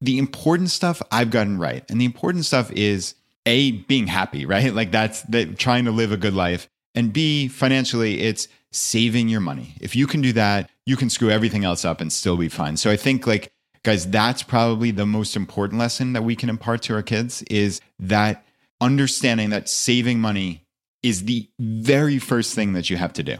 [0.00, 1.84] the important stuff I've gotten right.
[1.88, 3.14] And the important stuff is
[3.46, 4.74] A, being happy, right?
[4.74, 6.68] Like that's that trying to live a good life.
[6.96, 9.74] And B, financially, it's saving your money.
[9.80, 12.76] If you can do that, you can screw everything else up and still be fine.
[12.76, 13.52] So I think like
[13.84, 17.80] guys that's probably the most important lesson that we can impart to our kids is
[18.00, 18.44] that
[18.80, 20.64] understanding that saving money
[21.04, 23.36] is the very first thing that you have to do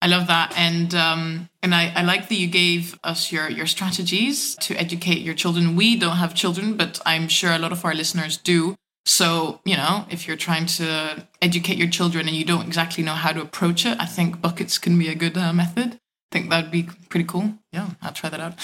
[0.00, 3.66] I love that, and um, and I, I like that you gave us your your
[3.66, 5.74] strategies to educate your children.
[5.74, 8.76] We don't have children, but I'm sure a lot of our listeners do.
[9.08, 13.14] So you know, if you're trying to educate your children and you don't exactly know
[13.14, 15.98] how to approach it, I think buckets can be a good uh, method
[16.30, 17.54] I think that'd be pretty cool.
[17.72, 18.54] Yeah, I'll try that out.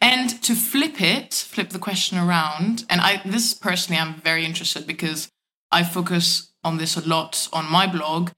[0.00, 4.86] And to flip it, flip the question around, and I this personally I'm very interested
[4.86, 5.30] because
[5.72, 8.30] I focus on this a lot on my blog.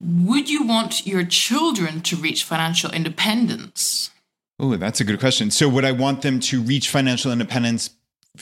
[0.00, 4.10] Would you want your children to reach financial independence?
[4.58, 5.50] Oh, that's a good question.
[5.50, 7.90] So would I want them to reach financial independence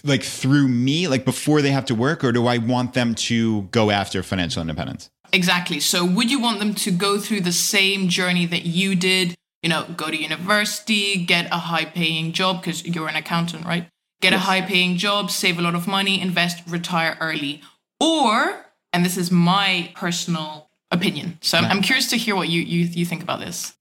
[0.04, 3.62] like through me, like before they have to work, or do I want them to
[3.62, 5.10] go after financial independence?
[5.32, 5.80] Exactly.
[5.80, 9.34] So would you want them to go through the same journey that you did?
[9.62, 13.88] you know, go to university, get a high paying job because you're an accountant, right?
[14.20, 14.42] Get yes.
[14.42, 17.62] a high paying job, save a lot of money, invest, retire early.
[18.00, 21.38] Or, and this is my personal opinion.
[21.40, 23.74] So I'm, I'm curious to hear what you, you, you think about this.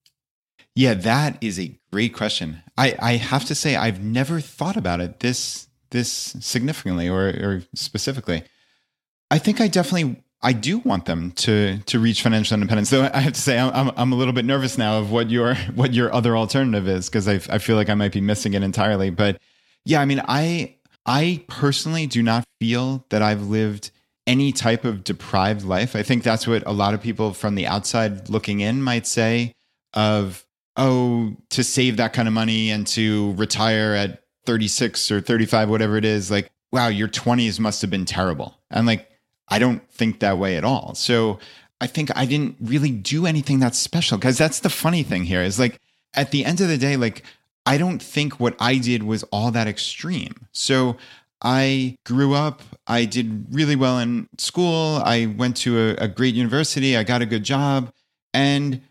[0.76, 2.62] Yeah, that is a great question.
[2.78, 7.64] I, I have to say I've never thought about it this this significantly or, or
[7.76, 8.44] specifically.
[9.30, 12.90] I think I definitely I do want them to to reach financial independence.
[12.90, 15.56] Though I have to say, I'm I'm a little bit nervous now of what your
[15.76, 18.64] what your other alternative is because I I feel like I might be missing it
[18.64, 19.10] entirely.
[19.10, 19.40] But
[19.86, 20.76] yeah, I mean, I
[21.06, 23.92] I personally do not feel that I've lived
[24.28, 25.96] any type of deprived life.
[25.96, 29.54] I think that's what a lot of people from the outside looking in might say
[29.94, 30.46] of
[30.78, 35.98] oh to save that kind of money and to retire at 36 or 35 whatever
[35.98, 39.12] it is like wow your 20s must have been terrible and like
[39.52, 40.96] I don't think that way at all.
[40.96, 41.38] So
[41.82, 45.44] I think I didn't really do anything that special because that's the funny thing here
[45.44, 45.80] is like
[46.14, 47.24] at the end of the day, like
[47.66, 50.48] I don't think what I did was all that extreme.
[50.54, 50.96] So
[51.44, 56.34] I grew up, I did really well in school, I went to a, a great
[56.34, 57.92] university, I got a good job,
[58.34, 58.82] and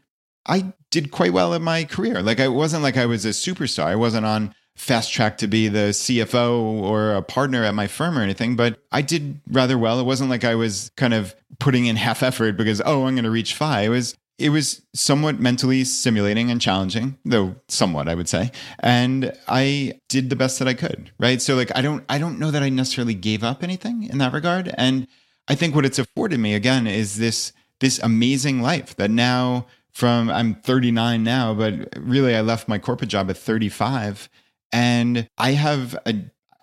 [0.47, 2.23] I did quite well in my career.
[2.23, 3.85] Like I wasn't like I was a superstar.
[3.85, 8.17] I wasn't on fast track to be the CFO or a partner at my firm
[8.19, 10.01] or anything, but I did rather well.
[10.01, 13.25] It wasn't like I was kind of putting in half effort because, oh, I'm going
[13.25, 13.83] to reach FI.
[13.83, 18.53] It was, it was somewhat mentally stimulating and challenging, though somewhat, I would say.
[18.79, 21.11] And I did the best that I could.
[21.19, 21.43] Right.
[21.43, 24.33] So like, I don't, I don't know that I necessarily gave up anything in that
[24.33, 24.75] regard.
[24.79, 25.07] And
[25.47, 30.31] I think what it's afforded me again is this, this amazing life that now from
[30.31, 34.31] I'm 39 now, but really I left my corporate job at 35
[34.73, 36.15] and I have a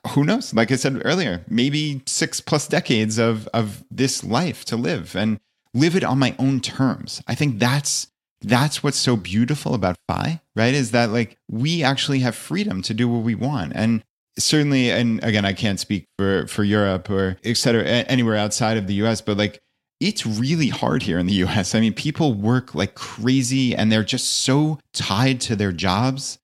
[0.10, 4.78] who knows, like I said earlier, maybe six plus decades of of this life to
[4.78, 5.40] live and
[5.74, 7.22] live it on my own terms.
[7.28, 8.08] I think that's
[8.42, 10.74] that's what's so beautiful about FI, right?
[10.74, 13.74] Is that like we actually have freedom to do what we want.
[13.76, 14.04] And
[14.38, 18.88] certainly, and again, I can't speak for for Europe or et cetera, anywhere outside of
[18.88, 19.60] the US, but like
[20.00, 21.74] it's really hard here in the US.
[21.74, 26.38] I mean, people work like crazy and they're just so tied to their jobs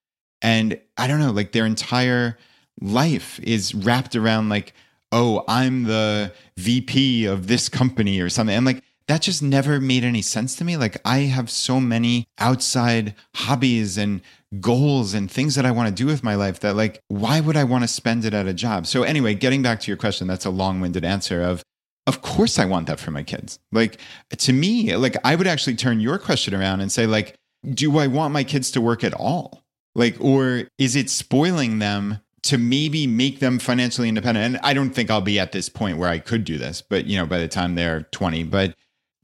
[0.44, 2.38] and I don't know, like their entire
[2.80, 4.74] life is wrapped around like,
[5.10, 8.54] oh, I'm the VP of this company or something.
[8.54, 10.76] And like that just never made any sense to me.
[10.76, 14.20] Like I have so many outside hobbies and
[14.60, 17.56] goals and things that I want to do with my life that like why would
[17.56, 18.86] I want to spend it at a job?
[18.86, 21.62] So anyway, getting back to your question, that's a long-winded answer of
[22.06, 23.58] of course I want that for my kids.
[23.72, 23.98] Like
[24.36, 27.34] to me, like I would actually turn your question around and say like
[27.72, 29.63] do I want my kids to work at all?
[29.94, 34.56] Like, or is it spoiling them to maybe make them financially independent?
[34.56, 37.06] And I don't think I'll be at this point where I could do this, but
[37.06, 38.74] you know, by the time they're 20, but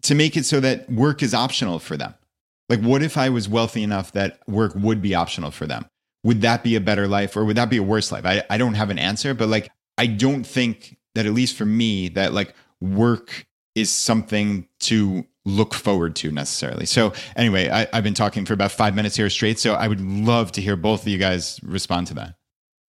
[0.02, 2.14] to make it so that work is optional for them.
[2.68, 5.86] Like, what if I was wealthy enough that work would be optional for them?
[6.22, 8.24] Would that be a better life or would that be a worse life?
[8.24, 11.66] I, I don't have an answer, but like, I don't think that, at least for
[11.66, 16.86] me, that like work is something to look forward to necessarily.
[16.86, 19.58] So, anyway, I, I've been talking for about five minutes here straight.
[19.58, 22.34] So, I would love to hear both of you guys respond to that.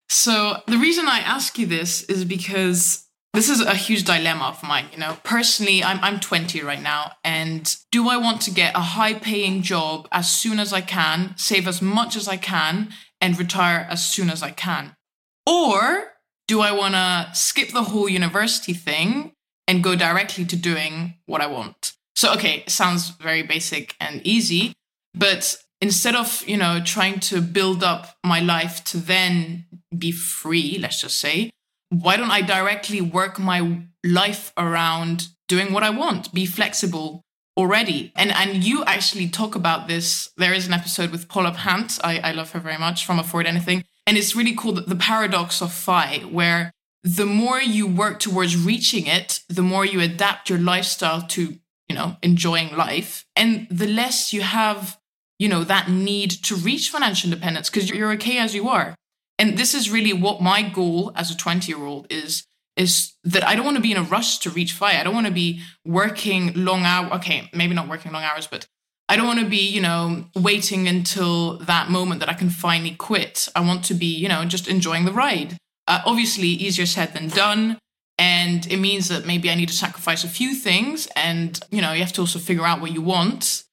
[0.09, 4.61] So, the reason I ask you this is because this is a huge dilemma of
[4.61, 4.87] mine.
[4.91, 7.13] You know, personally, I'm, I'm 20 right now.
[7.23, 11.33] And do I want to get a high paying job as soon as I can,
[11.37, 12.89] save as much as I can,
[13.21, 14.97] and retire as soon as I can?
[15.45, 16.11] Or
[16.47, 19.31] do I want to skip the whole university thing
[19.71, 21.93] and go directly to doing what I want?
[22.17, 24.73] So, okay, sounds very basic and easy,
[25.13, 29.65] but instead of, you know, trying to build up my life to then
[29.97, 31.51] be free, let's just say,
[31.89, 37.21] why don't I directly work my life around doing what I want, be flexible
[37.55, 38.11] already?
[38.15, 40.29] And and you actually talk about this.
[40.35, 41.97] There is an episode with Paula Pant.
[42.03, 43.85] I, I love her very much from Afford Anything.
[44.05, 46.71] And it's really called the paradox of FI, where
[47.03, 51.57] the more you work towards reaching it, the more you adapt your lifestyle to
[51.91, 53.25] you know, enjoying life.
[53.35, 54.97] And the less you have,
[55.37, 58.95] you know, that need to reach financial independence because you're okay as you are.
[59.37, 62.47] And this is really what my goal as a 20 year old is
[62.77, 64.97] is that I don't want to be in a rush to reach FI.
[64.97, 67.11] I don't want to be working long hours.
[67.17, 68.65] Okay, maybe not working long hours, but
[69.09, 72.95] I don't want to be, you know, waiting until that moment that I can finally
[72.95, 73.49] quit.
[73.53, 75.57] I want to be, you know, just enjoying the ride.
[75.91, 77.77] Uh, obviously, easier said than done.
[78.17, 81.09] And it means that maybe I need to sacrifice a few things.
[81.17, 83.65] And, you know, you have to also figure out what you want.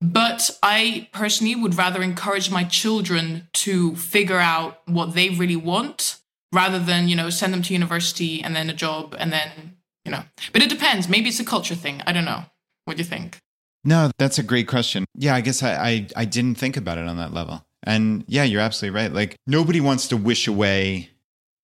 [0.00, 6.16] But I personally would rather encourage my children to figure out what they really want
[6.50, 10.10] rather than, you know, send them to university and then a job and then, you
[10.10, 10.22] know.
[10.54, 11.10] But it depends.
[11.10, 12.00] Maybe it's a culture thing.
[12.06, 12.44] I don't know.
[12.86, 13.36] What do you think?
[13.84, 15.04] No, that's a great question.
[15.14, 17.66] Yeah, I guess I, I, I didn't think about it on that level.
[17.82, 19.12] And yeah, you're absolutely right.
[19.12, 21.10] Like nobody wants to wish away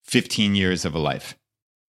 [0.03, 1.37] 15 years of a life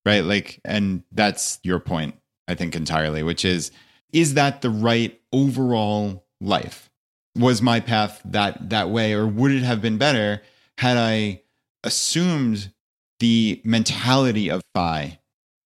[0.05, 0.25] right?
[0.25, 2.17] Like, and that's your point,
[2.49, 3.71] I think, entirely, which is,
[4.12, 6.91] is that the right overall life?
[7.37, 10.41] Was my path that that way, or would it have been better
[10.79, 11.43] had I
[11.83, 12.73] assumed
[13.19, 15.19] the mentality of FI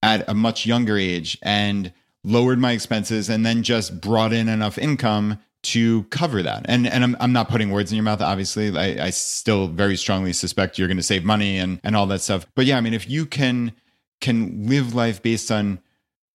[0.03, 1.93] at a much younger age and
[2.25, 6.67] lowered my expenses and then just brought in enough income to cover that.
[6.67, 8.21] And and I'm I'm not putting words in your mouth.
[8.21, 12.07] Obviously, I, I still very strongly suspect you're going to save money and and all
[12.07, 12.47] that stuff.
[12.55, 13.73] But yeah, I mean, if you can
[14.21, 15.81] can live life based on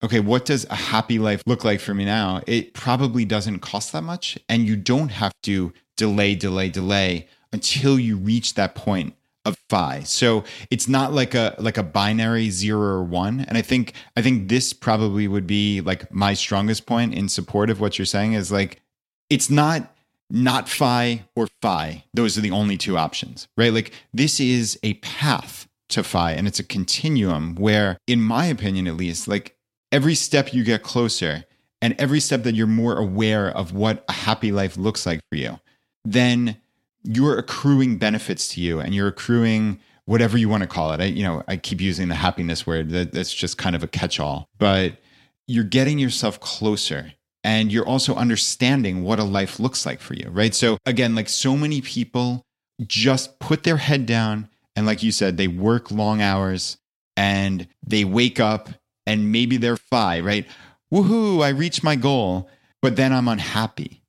[0.03, 2.41] okay, what does a happy life look like for me now?
[2.45, 4.37] It probably doesn't cost that much.
[4.49, 9.15] And you don't have to delay, delay, delay until you reach that point
[9.45, 10.01] of FI.
[10.03, 13.41] So it's not like a like a binary zero or one.
[13.41, 17.69] And I think I think this probably would be like my strongest point in support
[17.69, 18.81] of what you're saying is like
[19.33, 19.89] it's not
[20.29, 22.03] not FI or FI.
[22.13, 23.73] Those are the only two options, right?
[23.73, 28.87] Like this is a path to FI and it's a continuum where, in my opinion
[28.87, 29.55] at least, like
[29.91, 31.45] every step you get closer
[31.81, 35.35] and every step that you're more aware of what a happy life looks like for
[35.35, 35.59] you,
[36.05, 36.57] then
[37.03, 41.01] you're accruing benefits to you and you're accruing whatever you want to call it.
[41.01, 42.89] I, you know, I keep using the happiness word.
[42.91, 44.47] That, that's just kind of a catch-all.
[44.57, 44.97] But
[45.47, 47.13] you're getting yourself closer
[47.43, 50.55] and you're also understanding what a life looks like for you, right?
[50.55, 52.43] So again, like so many people
[52.85, 56.77] just put their head down and like you said, they work long hours
[57.15, 58.69] and they wake up
[59.05, 60.47] and maybe they're FI, right?
[60.91, 62.49] Woohoo, I reached my goal,
[62.81, 64.03] but then I'm unhappy,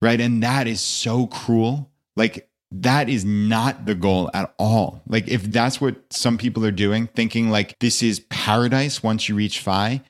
[0.00, 0.20] right?
[0.20, 1.90] And that is so cruel.
[2.16, 5.02] Like, that is not the goal at all.
[5.06, 9.34] Like, if that's what some people are doing, thinking like this is paradise once you
[9.34, 10.02] reach FI,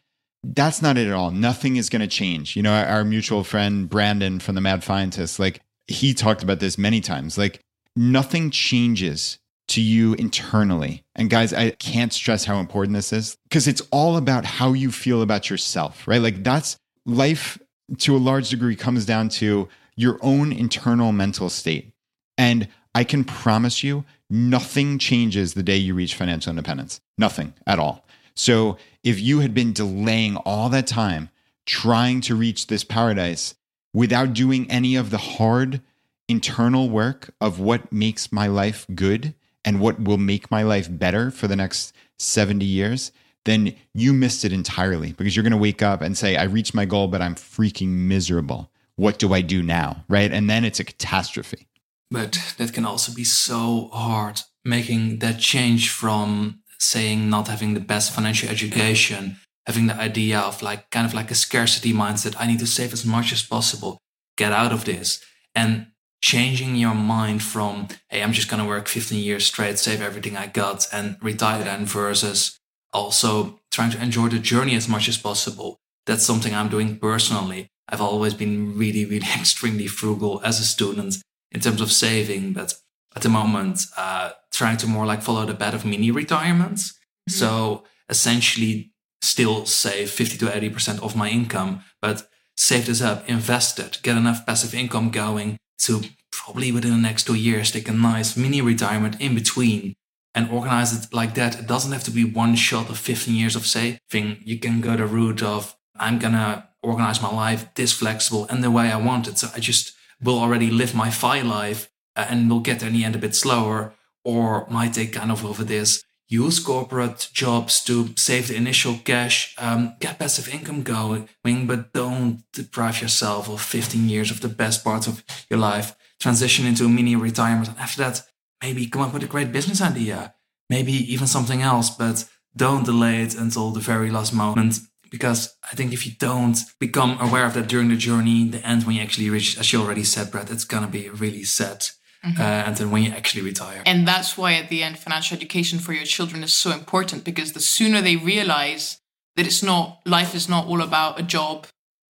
[0.45, 1.31] that's not it at all.
[1.31, 2.57] Nothing is going to change.
[2.57, 6.77] You know, our mutual friend Brandon from the Mad Fientist, like, he talked about this
[6.77, 7.39] many times.
[7.39, 7.61] Like,
[7.97, 11.05] nothing changes to you internally.
[11.15, 14.91] And guys, I can't stress how important this is because it's all about how you
[14.91, 16.21] feel about yourself, right?
[16.21, 17.59] Like that's life
[17.99, 21.93] to a large degree comes down to your own internal mental state.
[22.37, 27.01] And I can promise you, nothing changes the day you reach financial independence.
[27.19, 28.07] Nothing at all.
[28.39, 31.31] So if you had been delaying all that time
[31.67, 33.55] trying to reach this paradise
[33.93, 35.83] without doing any of the hard
[36.29, 39.35] internal work of what makes my life good,
[39.69, 43.13] and what will make my life better for the next 70 years,
[43.45, 46.73] then you missed it entirely because you're going to wake up and say, I reached
[46.73, 48.71] my goal, but I'm freaking miserable.
[48.97, 50.05] what do I do now?
[50.09, 50.33] Right.
[50.33, 51.69] And then it's a catastrophe.
[52.11, 57.81] But that can also be so hard making that change from saying not having the
[57.81, 62.35] best financial education, having the idea of like kind of like a scarcity mindset.
[62.39, 63.99] I need to save as much as possible,
[64.37, 65.25] get out of this.
[65.55, 65.89] And
[66.21, 70.37] changing your mind from, hey, I'm just going to work 15 years straight, save everything
[70.37, 72.59] I got and retire then versus
[72.93, 75.79] also trying to enjoy the journey as much as possible.
[76.07, 77.69] That's something I'm doing personally.
[77.89, 81.17] I've always been really, really extremely frugal as a student
[81.53, 82.75] in terms of saving, but
[83.19, 86.93] at the moment, uh, trying to more like follow the path of mini retirements.
[86.93, 87.33] Mm-hmm.
[87.33, 93.81] So essentially, still save 50 to 80% of my income, but save this up, invest
[93.81, 97.93] it, get enough passive income going to probably within the next two years take a
[97.93, 99.97] nice mini retirement in between
[100.33, 101.59] and organize it like that.
[101.59, 104.39] It doesn't have to be one shot of 15 years of saving.
[104.45, 108.71] You can go the route of I'm gonna organize my life this flexible and the
[108.71, 109.39] way I want it.
[109.39, 111.88] So I just will already live my FI life
[112.29, 113.95] and will get there in the end a bit slower,
[114.25, 116.05] or might take kind of over this.
[116.29, 122.43] Use corporate jobs to save the initial cash, um, get passive income going, but don't
[122.53, 125.97] deprive yourself of 15 years of the best parts of your life.
[126.21, 127.71] Transition into a mini retirement.
[127.79, 128.23] After that,
[128.63, 130.35] maybe come up with a great business idea,
[130.69, 135.75] maybe even something else, but don't delay it until the very last moment because I
[135.75, 139.03] think if you don't become aware of that during the journey, the end when you
[139.03, 141.87] actually reach, as you already said, Brad, it's gonna be really sad.
[142.25, 142.41] Mm-hmm.
[142.41, 143.83] Uh, and then when you actually retire.
[143.87, 147.53] And that's why at the end, financial education for your children is so important because
[147.53, 148.99] the sooner they realize
[149.37, 151.67] that it's not, life is not all about a job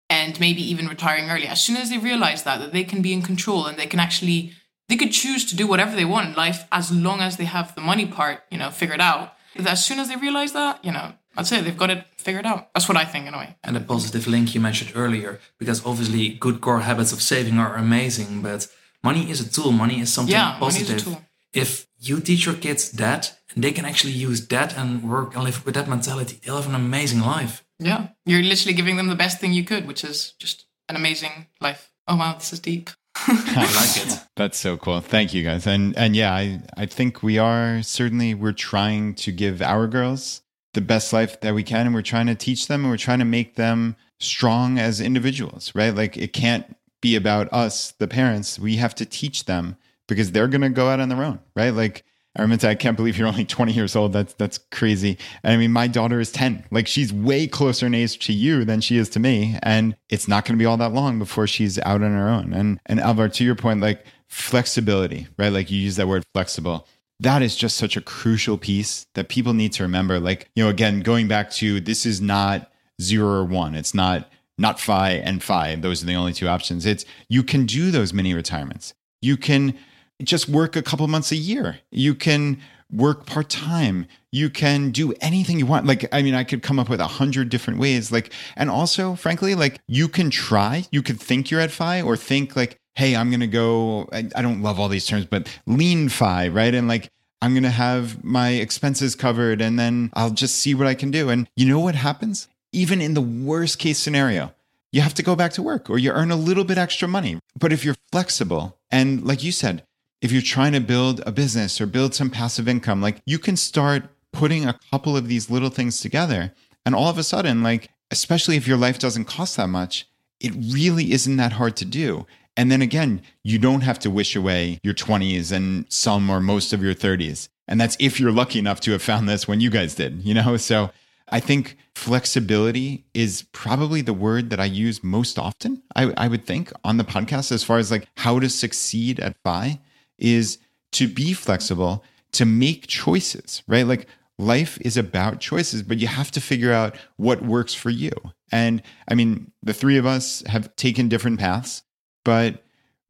[0.09, 3.11] and maybe even retiring early, as soon as they realize that, that they can be
[3.11, 4.53] in control and they can actually,
[4.87, 7.75] they could choose to do whatever they want in life as long as they have
[7.75, 9.33] the money part, you know, figured out.
[9.57, 12.73] As soon as they realize that, you know, I'd say they've got it figured out.
[12.73, 13.55] That's what I think, anyway.
[13.63, 17.75] And a positive link you mentioned earlier, because obviously good core habits of saving are
[17.75, 18.67] amazing, but
[19.09, 19.71] money is a tool.
[19.71, 21.17] Money is something yeah, positive.
[21.53, 23.21] If you teach your kids that,
[23.53, 26.69] and they can actually use that and work and live with that mentality, they'll have
[26.73, 27.63] an amazing life.
[27.79, 31.47] Yeah, you're literally giving them the best thing you could, which is just an amazing
[31.61, 31.91] life.
[32.07, 32.89] Oh wow, this is deep.
[33.27, 34.27] I like it.
[34.35, 34.99] That's so cool.
[35.01, 35.65] Thank you guys.
[35.65, 40.41] And and yeah, I I think we are certainly we're trying to give our girls
[40.73, 43.19] the best life that we can and we're trying to teach them and we're trying
[43.19, 46.75] to make them strong as individuals right like it can't
[47.07, 49.75] be about us the parents we have to teach them
[50.07, 52.03] because they're going to go out on their own right like
[52.37, 54.13] Araminta, I can't believe you're only 20 years old.
[54.13, 55.17] That's that's crazy.
[55.41, 56.65] And I mean, my daughter is 10.
[56.69, 59.57] Like she's way closer in age to you than she is to me.
[59.63, 62.53] And it's not going to be all that long before she's out on her own.
[62.53, 65.51] And and Alvar, to your point, like flexibility, right?
[65.51, 66.85] Like you use that word flexible
[67.19, 70.19] that is just such a crucial piece that people need to remember.
[70.19, 73.75] Like, you know, again, going back to this is not zero or one.
[73.75, 75.75] It's not not FI and FI.
[75.75, 76.85] Those are the only two options.
[76.85, 78.93] It's you can do those mini retirements.
[79.21, 79.77] You can
[80.23, 81.79] just work a couple months a year.
[81.91, 82.59] You can
[82.91, 84.07] work part time.
[84.31, 85.85] You can do anything you want.
[85.85, 88.11] Like, I mean, I could come up with a hundred different ways.
[88.11, 90.85] Like, and also, frankly, like you can try.
[90.91, 94.29] You could think you're at FI or think like, hey, I'm going to go, I,
[94.35, 96.73] I, don't love all these terms, but lean FI, right?
[96.73, 97.11] And like,
[97.43, 101.11] I'm going to have my expenses covered and then I'll just see what I can
[101.11, 101.29] do.
[101.29, 102.47] And you know what happens?
[102.71, 104.53] Even in the worst case scenario,
[104.91, 107.39] you have to go back to work or you earn a little bit extra money.
[107.59, 109.83] But if you're flexible and like you said,
[110.21, 113.55] if you're trying to build a business or build some passive income, like you can
[113.55, 116.53] start putting a couple of these little things together.
[116.85, 120.07] And all of a sudden, like, especially if your life doesn't cost that much,
[120.39, 122.25] it really isn't that hard to do.
[122.55, 126.73] And then again, you don't have to wish away your 20s and some or most
[126.73, 127.49] of your 30s.
[127.67, 130.33] And that's if you're lucky enough to have found this when you guys did, you
[130.33, 130.57] know?
[130.67, 130.91] So
[131.29, 136.45] I think flexibility is probably the word that I use most often, I, I would
[136.45, 139.79] think, on the podcast as far as like how to succeed at FI
[140.17, 140.59] is
[140.93, 142.03] to be flexible,
[142.33, 143.85] to make choices, right?
[143.85, 144.07] Like
[144.39, 148.11] life is about choices, but you have to figure out what works for you.
[148.51, 151.83] And I mean, the three of us have taken different paths
[152.27, 152.61] but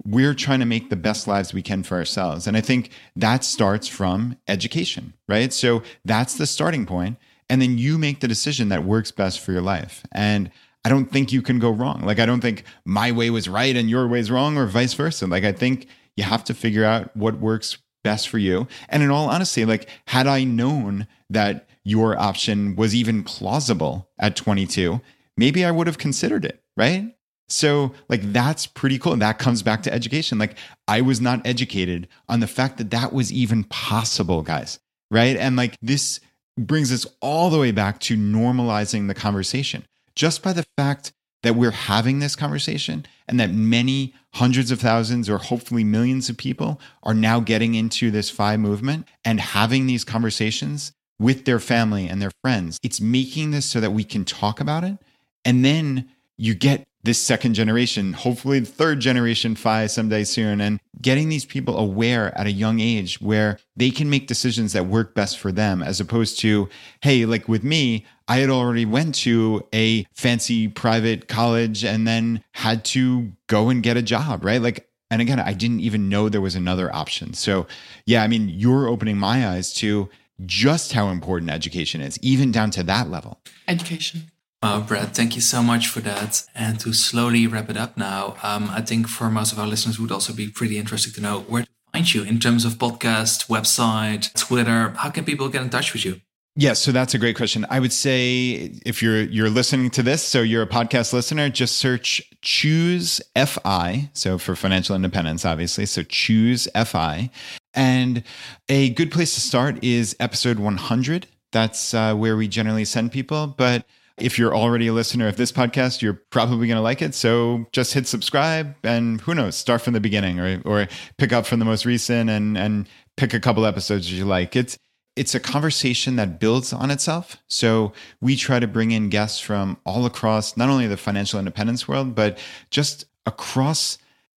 [0.05, 2.45] we're trying to make the best lives we can for ourselves.
[2.45, 5.51] And I think that starts from education, right?
[5.51, 7.17] So that's the starting point.
[7.49, 10.03] And then you make the decision that works best for your life.
[10.11, 10.51] And
[10.83, 12.01] I don't think you can go wrong.
[12.03, 14.93] Like, I don't think my way was right and your way is wrong or vice
[14.93, 15.27] versa.
[15.27, 18.67] Like, I think you have to figure out what works best for you.
[18.89, 24.35] And in all honesty, like, had I known that your option was even plausible at
[24.35, 25.01] 22,
[25.35, 27.13] maybe I would have considered it, right?
[27.49, 29.13] So, like, that's pretty cool.
[29.13, 30.37] And that comes back to education.
[30.37, 34.79] Like, I was not educated on the fact that that was even possible, guys.
[35.09, 35.37] Right.
[35.37, 36.19] And like, this
[36.57, 39.85] brings us all the way back to normalizing the conversation
[40.15, 45.29] just by the fact that we're having this conversation and that many hundreds of thousands
[45.29, 50.03] or hopefully millions of people are now getting into this FI movement and having these
[50.03, 52.79] conversations with their family and their friends.
[52.83, 54.97] It's making this so that we can talk about it.
[55.45, 60.79] And then you get this second generation, hopefully the third generation FI someday soon, and
[61.01, 65.15] getting these people aware at a young age where they can make decisions that work
[65.15, 66.69] best for them, as opposed to,
[67.01, 72.43] hey, like with me, I had already went to a fancy private college and then
[72.51, 74.61] had to go and get a job, right?
[74.61, 77.33] Like, and again, I didn't even know there was another option.
[77.33, 77.67] So,
[78.05, 80.09] yeah, I mean, you're opening my eyes to
[80.45, 83.39] just how important education is, even down to that level.
[83.67, 84.29] Education.
[84.63, 86.43] Uh, Brad, thank you so much for that.
[86.55, 89.99] And to slowly wrap it up now, um, I think for most of our listeners
[89.99, 93.47] would also be pretty interesting to know where to find you in terms of podcast,
[93.47, 94.93] website, Twitter.
[94.97, 96.21] How can people get in touch with you?
[96.59, 97.67] Yeah, so that's a great question.
[97.69, 101.77] I would say if you're you're listening to this, so you're a podcast listener, just
[101.77, 105.85] search choose FI, so for financial independence obviously.
[105.85, 107.29] So ChooseFI.
[107.75, 108.23] And
[108.69, 111.27] a good place to start is episode 100.
[111.51, 113.85] That's uh, where we generally send people, but
[114.17, 117.13] if you're already a listener of this podcast, you're probably going to like it.
[117.13, 120.87] So just hit subscribe and who knows, start from the beginning or, or
[121.17, 124.55] pick up from the most recent and, and pick a couple episodes you like.
[124.55, 124.77] It's,
[125.15, 127.37] it's a conversation that builds on itself.
[127.47, 131.87] So we try to bring in guests from all across not only the financial independence
[131.87, 132.39] world, but
[132.71, 133.97] just across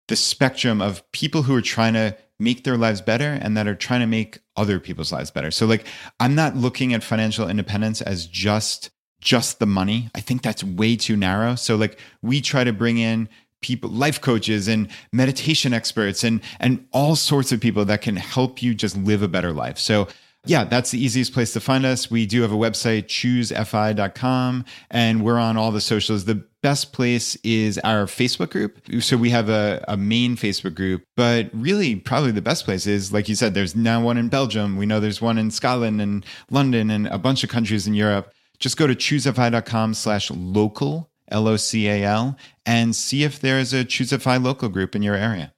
[0.09, 3.75] the spectrum of people who are trying to make their lives better and that are
[3.75, 5.51] trying to make other people's lives better.
[5.51, 5.87] So like
[6.21, 8.91] I'm not looking at financial independence as just
[9.21, 10.11] just the money.
[10.15, 11.55] I think that's way too narrow.
[11.55, 13.29] So like we try to bring in
[13.61, 18.63] people life coaches and meditation experts and and all sorts of people that can help
[18.63, 19.79] you just live a better life.
[19.79, 20.09] So
[20.47, 22.11] yeah, that's the easiest place to find us.
[22.11, 26.25] We do have a website, choosefi.com, and we're on all the socials.
[26.25, 28.81] The best place is our Facebook group.
[29.03, 33.13] So we have a, a main Facebook group, but really, probably the best place is,
[33.13, 34.77] like you said, there's now one in Belgium.
[34.77, 38.33] We know there's one in Scotland and London and a bunch of countries in Europe
[38.59, 42.37] just go to choosefi.com slash local, L O C A L,
[42.67, 45.53] and see if there's a ChooseFI local group in your area.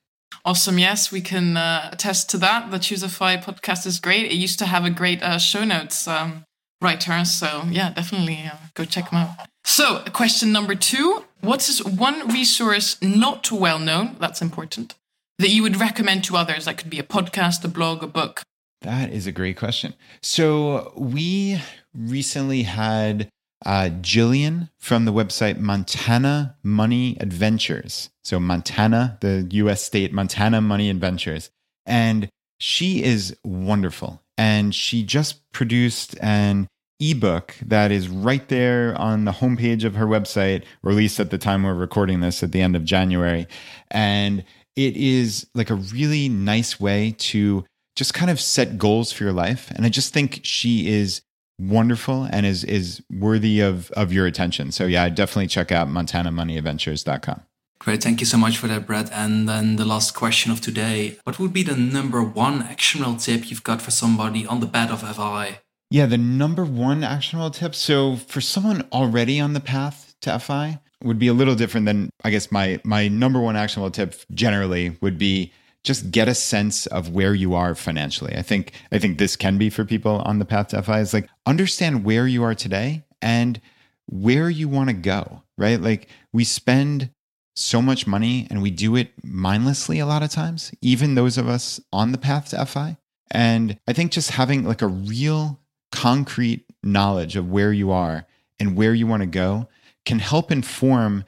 [0.44, 0.78] Awesome.
[0.78, 2.70] Yes, we can uh, attest to that.
[2.70, 4.26] The ChooseFI podcast is great.
[4.26, 6.44] It used to have a great uh, show notes um,
[6.80, 7.24] writer.
[7.24, 9.48] So, yeah, definitely uh, go check them out.
[9.64, 14.16] So, question number two What is one resource not well known?
[14.18, 14.94] That's important.
[15.38, 16.64] That you would recommend to others?
[16.66, 18.42] That could be a podcast, a blog, a book.
[18.82, 19.94] That is a great question.
[20.22, 21.60] So, we
[21.94, 23.28] recently had
[23.64, 28.10] uh, Jillian from the website Montana Money Adventures.
[28.24, 31.50] So, Montana, the US state, Montana Money Adventures.
[31.86, 32.28] And
[32.58, 34.22] she is wonderful.
[34.38, 36.68] And she just produced an
[37.00, 41.62] ebook that is right there on the homepage of her website, released at the time
[41.62, 43.46] we're recording this at the end of January.
[43.90, 44.44] And
[44.76, 47.64] it is like a really nice way to
[47.96, 49.70] just kind of set goals for your life.
[49.74, 51.22] And I just think she is
[51.60, 54.72] wonderful and is is worthy of of your attention.
[54.72, 57.42] So yeah, definitely check out montanamoneyadventures.com.
[57.78, 59.08] Great, thank you so much for that, Brad.
[59.10, 63.50] And then the last question of today: What would be the number one actionable tip
[63.50, 65.60] you've got for somebody on the path of FI?
[65.90, 67.74] Yeah, the number one actionable tip.
[67.74, 72.10] So for someone already on the path to FI, would be a little different than
[72.24, 75.52] I guess my my number one actionable tip generally would be
[75.84, 78.36] just get a sense of where you are financially.
[78.36, 81.14] I think I think this can be for people on the path to FI is
[81.14, 83.60] like understand where you are today and
[84.06, 85.80] where you want to go, right?
[85.80, 87.10] Like we spend
[87.56, 91.48] so much money and we do it mindlessly a lot of times, even those of
[91.48, 92.96] us on the path to FI.
[93.30, 95.60] And I think just having like a real
[95.92, 98.26] concrete knowledge of where you are
[98.58, 99.68] and where you want to go
[100.04, 101.24] can help inform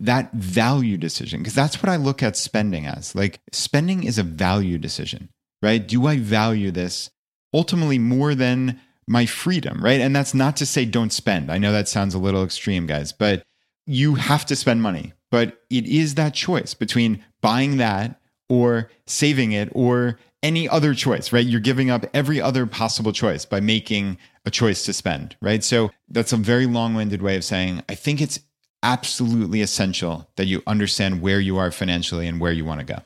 [0.00, 3.14] that value decision because that's what I look at spending as.
[3.14, 5.28] Like spending is a value decision,
[5.62, 5.86] right?
[5.86, 7.10] Do I value this
[7.52, 10.00] ultimately more than my freedom, right?
[10.00, 11.50] And that's not to say don't spend.
[11.50, 13.42] I know that sounds a little extreme, guys, but
[13.86, 15.12] you have to spend money.
[15.30, 21.32] But it is that choice between buying that or saving it or any other choice,
[21.32, 21.44] right?
[21.44, 25.62] You're giving up every other possible choice by making a choice to spend, right?
[25.62, 28.40] So that's a very long winded way of saying, I think it's
[28.82, 33.00] absolutely essential that you understand where you are financially and where you want to go.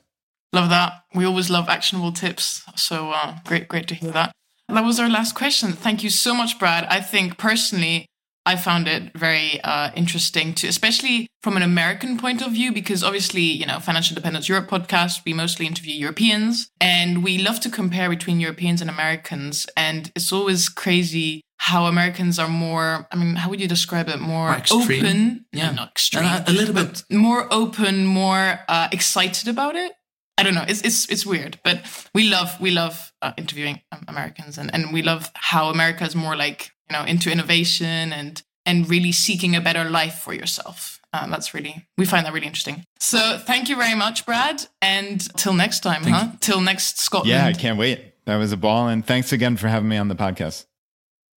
[0.53, 1.05] Love that.
[1.15, 2.63] We always love actionable tips.
[2.77, 4.33] So uh, great, great to hear that.
[4.69, 5.73] That was our last question.
[5.73, 6.85] Thank you so much, Brad.
[6.85, 8.07] I think personally,
[8.47, 13.03] I found it very uh, interesting to, especially from an American point of view, because
[13.03, 17.71] obviously, you know, Financial Independence Europe podcast, we mostly interview Europeans and we love to
[17.71, 19.67] compare between Europeans and Americans.
[19.77, 23.07] And it's always crazy how Americans are more.
[23.11, 24.21] I mean, how would you describe it?
[24.21, 25.47] More, More open.
[25.51, 25.71] Yeah.
[25.73, 26.27] not extreme.
[26.27, 27.03] Uh, a little bit.
[27.11, 29.93] more open, more uh, excited about it.
[30.37, 30.65] I don't know.
[30.69, 31.77] It's it's it's weird, but
[32.15, 36.15] we love we love uh, interviewing um, Americans, and and we love how America is
[36.15, 41.01] more like you know into innovation and and really seeking a better life for yourself.
[41.15, 42.85] Um, that's really we find that really interesting.
[43.01, 46.33] So thank you very much, Brad, and till next time, huh?
[46.41, 47.31] Till next Scotland.
[47.31, 47.99] Yeah, I can't wait.
[48.27, 48.89] That was a ball.
[48.89, 50.67] And thanks again for having me on the podcast.